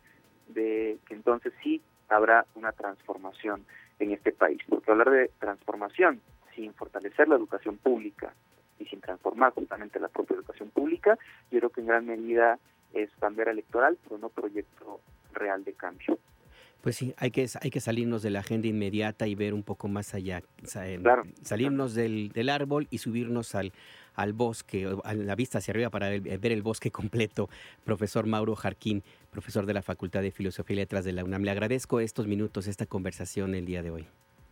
de 0.48 0.98
que 1.06 1.14
entonces 1.14 1.54
sí 1.64 1.82
habrá 2.10 2.46
una 2.56 2.72
transformación 2.72 3.66
en 4.00 4.12
este 4.12 4.32
país. 4.32 4.62
Porque 4.68 4.92
hablar 4.92 5.10
de 5.10 5.32
transformación 5.40 6.22
sin 6.56 6.74
fortalecer 6.74 7.28
la 7.28 7.36
educación 7.36 7.78
pública 7.78 8.34
y 8.80 8.86
sin 8.86 9.02
transformar 9.02 9.54
justamente 9.54 10.00
la 10.00 10.08
propia 10.08 10.36
educación 10.36 10.70
pública, 10.70 11.18
yo 11.52 11.60
creo 11.60 11.70
que 11.70 11.82
en 11.82 11.88
gran 11.88 12.06
medida 12.06 12.60
es 12.94 13.10
bandera 13.20 13.52
electoral, 13.52 13.98
pero 14.04 14.18
no 14.18 14.30
proyecto 14.30 15.02
real 15.34 15.64
de 15.64 15.74
cambio. 15.74 16.18
Pues 16.82 16.96
sí, 16.96 17.14
hay 17.18 17.32
que, 17.32 17.48
hay 17.62 17.70
que 17.70 17.80
salirnos 17.82 18.22
de 18.22 18.30
la 18.30 18.40
agenda 18.40 18.68
inmediata 18.68 19.28
y 19.28 19.36
ver 19.36 19.54
un 19.54 19.64
poco 19.64 19.88
más 19.88 20.14
allá, 20.14 20.44
salirnos 21.42 21.94
Del, 21.94 22.30
del 22.30 22.50
árbol 22.50 22.88
y 22.92 23.00
subirnos 23.00 23.56
al, 23.56 23.74
al 24.14 24.34
bosque, 24.34 24.90
a 25.04 25.14
la 25.14 25.36
vista 25.36 25.60
hacia 25.60 25.72
arriba 25.72 25.90
para 25.90 26.10
ver 26.10 26.52
el 26.52 26.62
bosque 26.62 26.92
completo. 26.92 27.50
Profesor 27.84 28.26
Mauro 28.26 28.56
Jarquín, 28.56 29.04
profesor 29.32 29.66
de 29.66 29.74
la 29.74 29.82
Facultad 29.82 30.22
de 30.22 30.32
Filosofía 30.32 30.74
y 30.76 30.78
Letras 30.78 31.06
de 31.06 31.14
la 31.14 31.24
UNAM. 31.24 31.44
Le 31.44 31.52
agradezco 31.52 32.00
estos 32.00 32.28
minutos, 32.28 32.68
esta 32.68 32.86
conversación 32.86 33.56
el 33.56 33.66
día 33.66 33.82
de 33.82 33.92
hoy. 33.92 34.08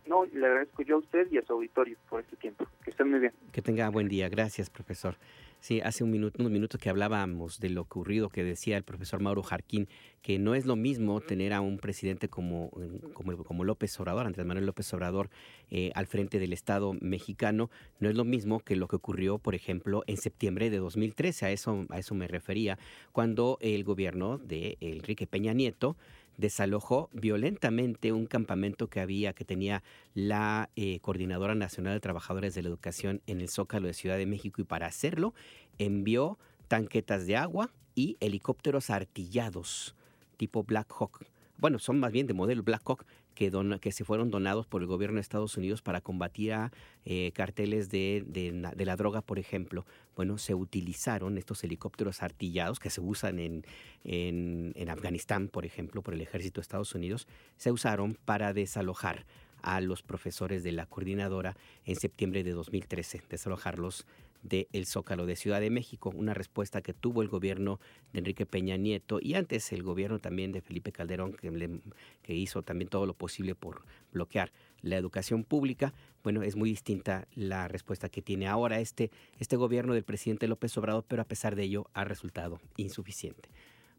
No, 0.06 0.24
le 0.24 0.46
agradezco 0.46 0.82
yo 0.82 0.96
a 0.96 0.98
usted 0.98 1.30
y 1.30 1.38
a 1.38 1.42
su 1.42 1.52
auditorio 1.52 1.96
por 2.08 2.20
este 2.20 2.36
tiempo. 2.36 2.66
Que 2.84 2.90
estén 2.90 3.10
muy 3.10 3.18
bien. 3.18 3.32
Que 3.52 3.62
tenga 3.62 3.88
buen 3.90 4.08
día. 4.08 4.28
Gracias, 4.28 4.70
profesor. 4.70 5.16
Sí, 5.60 5.80
hace 5.80 6.04
un 6.04 6.10
minuto, 6.10 6.36
unos 6.38 6.52
minutos 6.52 6.80
que 6.80 6.90
hablábamos 6.90 7.58
de 7.58 7.70
lo 7.70 7.80
ocurrido 7.80 8.28
que 8.28 8.44
decía 8.44 8.76
el 8.76 8.84
profesor 8.84 9.20
Mauro 9.20 9.42
Jarquín, 9.42 9.88
que 10.22 10.38
no 10.38 10.54
es 10.54 10.64
lo 10.66 10.76
mismo 10.76 11.20
tener 11.20 11.52
a 11.52 11.60
un 11.60 11.78
presidente 11.78 12.28
como, 12.28 12.70
como, 13.14 13.36
como 13.42 13.64
López 13.64 13.98
Obrador, 13.98 14.26
Andrés 14.26 14.46
Manuel 14.46 14.66
López 14.66 14.92
Obrador, 14.94 15.28
eh, 15.70 15.90
al 15.94 16.06
frente 16.06 16.38
del 16.38 16.52
Estado 16.52 16.92
mexicano, 17.00 17.70
no 17.98 18.08
es 18.08 18.14
lo 18.14 18.24
mismo 18.24 18.60
que 18.60 18.76
lo 18.76 18.86
que 18.86 18.96
ocurrió, 18.96 19.38
por 19.38 19.54
ejemplo, 19.54 20.04
en 20.06 20.18
septiembre 20.18 20.70
de 20.70 20.78
2013. 20.78 21.46
A 21.46 21.50
eso, 21.50 21.86
a 21.88 21.98
eso 21.98 22.14
me 22.14 22.28
refería, 22.28 22.78
cuando 23.10 23.58
el 23.60 23.82
gobierno 23.82 24.38
de 24.38 24.76
Enrique 24.80 25.26
Peña 25.26 25.52
Nieto 25.52 25.96
desalojó 26.36 27.08
violentamente 27.12 28.12
un 28.12 28.26
campamento 28.26 28.88
que 28.88 29.00
había, 29.00 29.32
que 29.32 29.44
tenía 29.44 29.82
la 30.14 30.70
eh, 30.76 31.00
Coordinadora 31.00 31.54
Nacional 31.54 31.94
de 31.94 32.00
Trabajadores 32.00 32.54
de 32.54 32.62
la 32.62 32.68
Educación 32.68 33.22
en 33.26 33.40
el 33.40 33.48
Zócalo 33.48 33.86
de 33.86 33.94
Ciudad 33.94 34.16
de 34.16 34.26
México 34.26 34.60
y 34.60 34.64
para 34.64 34.86
hacerlo 34.86 35.34
envió 35.78 36.38
tanquetas 36.68 37.26
de 37.26 37.36
agua 37.36 37.72
y 37.94 38.16
helicópteros 38.20 38.90
artillados 38.90 39.94
tipo 40.36 40.62
Black 40.64 40.92
Hawk. 40.98 41.26
Bueno, 41.58 41.78
son 41.78 41.98
más 41.98 42.12
bien 42.12 42.26
de 42.26 42.34
modelo 42.34 42.62
Black 42.62 42.82
Hawk 42.84 43.06
que, 43.36 43.92
se 43.92 44.04
fueron 44.04 44.30
donados 44.30 44.66
por 44.66 44.80
el 44.80 44.88
gobierno 44.88 45.16
de 45.16 45.20
Estados 45.20 45.56
Unidos 45.56 45.82
para 45.82 46.00
combatir 46.00 46.54
a 46.54 46.72
eh, 47.04 47.30
carteles 47.34 47.90
de, 47.90 48.24
de, 48.26 48.84
la 48.84 48.96
droga, 48.96 49.20
por 49.20 49.38
ejemplo. 49.38 49.86
Bueno, 50.16 50.38
se 50.38 50.54
utilizaron 50.54 51.38
estos 51.38 51.62
helicópteros 51.62 52.22
artillados 52.22 52.80
que 52.80 52.90
se 52.90 53.00
usan 53.00 53.38
en, 53.38 53.64
en, 54.02 54.72
en 54.74 54.88
Afganistán, 54.88 55.48
por 55.48 55.66
ejemplo, 55.66 56.02
por 56.02 56.14
el 56.14 56.22
ejército 56.22 56.60
de 56.60 56.62
Estados 56.62 56.94
Unidos, 56.94 57.28
se 57.56 57.70
usaron 57.70 58.18
para 58.24 58.52
desalojar 58.52 59.26
a 59.62 59.80
los 59.80 60.02
profesores 60.02 60.62
de 60.62 60.72
la 60.72 60.86
coordinadora 60.86 61.56
en 61.84 61.96
septiembre 61.96 62.42
de 62.42 62.52
2013, 62.52 63.22
desalojarlos 63.28 64.06
del 64.48 64.68
el 64.72 64.86
Zócalo 64.86 65.26
de 65.26 65.36
Ciudad 65.36 65.60
de 65.60 65.70
México, 65.70 66.12
una 66.14 66.34
respuesta 66.34 66.82
que 66.82 66.92
tuvo 66.92 67.22
el 67.22 67.28
gobierno 67.28 67.80
de 68.12 68.20
Enrique 68.20 68.46
Peña 68.46 68.76
Nieto 68.76 69.18
y 69.20 69.34
antes 69.34 69.72
el 69.72 69.82
gobierno 69.82 70.18
también 70.18 70.52
de 70.52 70.60
Felipe 70.60 70.92
Calderón, 70.92 71.32
que, 71.32 71.80
que 72.22 72.34
hizo 72.34 72.62
también 72.62 72.88
todo 72.88 73.06
lo 73.06 73.14
posible 73.14 73.54
por 73.54 73.84
bloquear 74.12 74.52
la 74.82 74.96
educación 74.96 75.44
pública. 75.44 75.92
Bueno, 76.22 76.42
es 76.42 76.56
muy 76.56 76.70
distinta 76.70 77.26
la 77.34 77.68
respuesta 77.68 78.08
que 78.08 78.22
tiene 78.22 78.48
ahora 78.48 78.80
este, 78.80 79.10
este 79.38 79.56
gobierno 79.56 79.94
del 79.94 80.04
presidente 80.04 80.48
López 80.48 80.76
Obrador, 80.78 81.04
pero 81.06 81.22
a 81.22 81.26
pesar 81.26 81.56
de 81.56 81.64
ello 81.64 81.90
ha 81.94 82.04
resultado 82.04 82.60
insuficiente. 82.76 83.48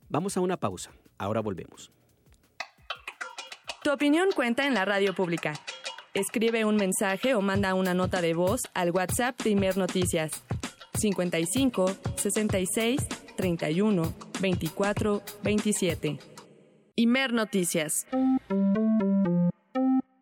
Vamos 0.09 0.37
a 0.37 0.41
una 0.41 0.57
pausa, 0.57 0.91
ahora 1.17 1.41
volvemos. 1.41 1.91
Tu 3.83 3.91
opinión 3.91 4.29
cuenta 4.35 4.65
en 4.67 4.73
la 4.73 4.85
radio 4.85 5.13
pública. 5.13 5.53
Escribe 6.17 6.65
un 6.65 6.77
mensaje 6.77 7.35
o 7.35 7.41
manda 7.41 7.75
una 7.75 7.93
nota 7.93 8.21
de 8.21 8.33
voz 8.33 8.61
al 8.73 8.89
WhatsApp 8.89 9.39
de 9.43 9.51
Imer 9.51 9.77
Noticias 9.77 10.31
55 10.99 11.91
66 12.15 13.07
31 13.35 14.13
24 14.41 15.21
27. 15.43 16.17
Imer 16.95 17.33
Noticias. 17.33 18.07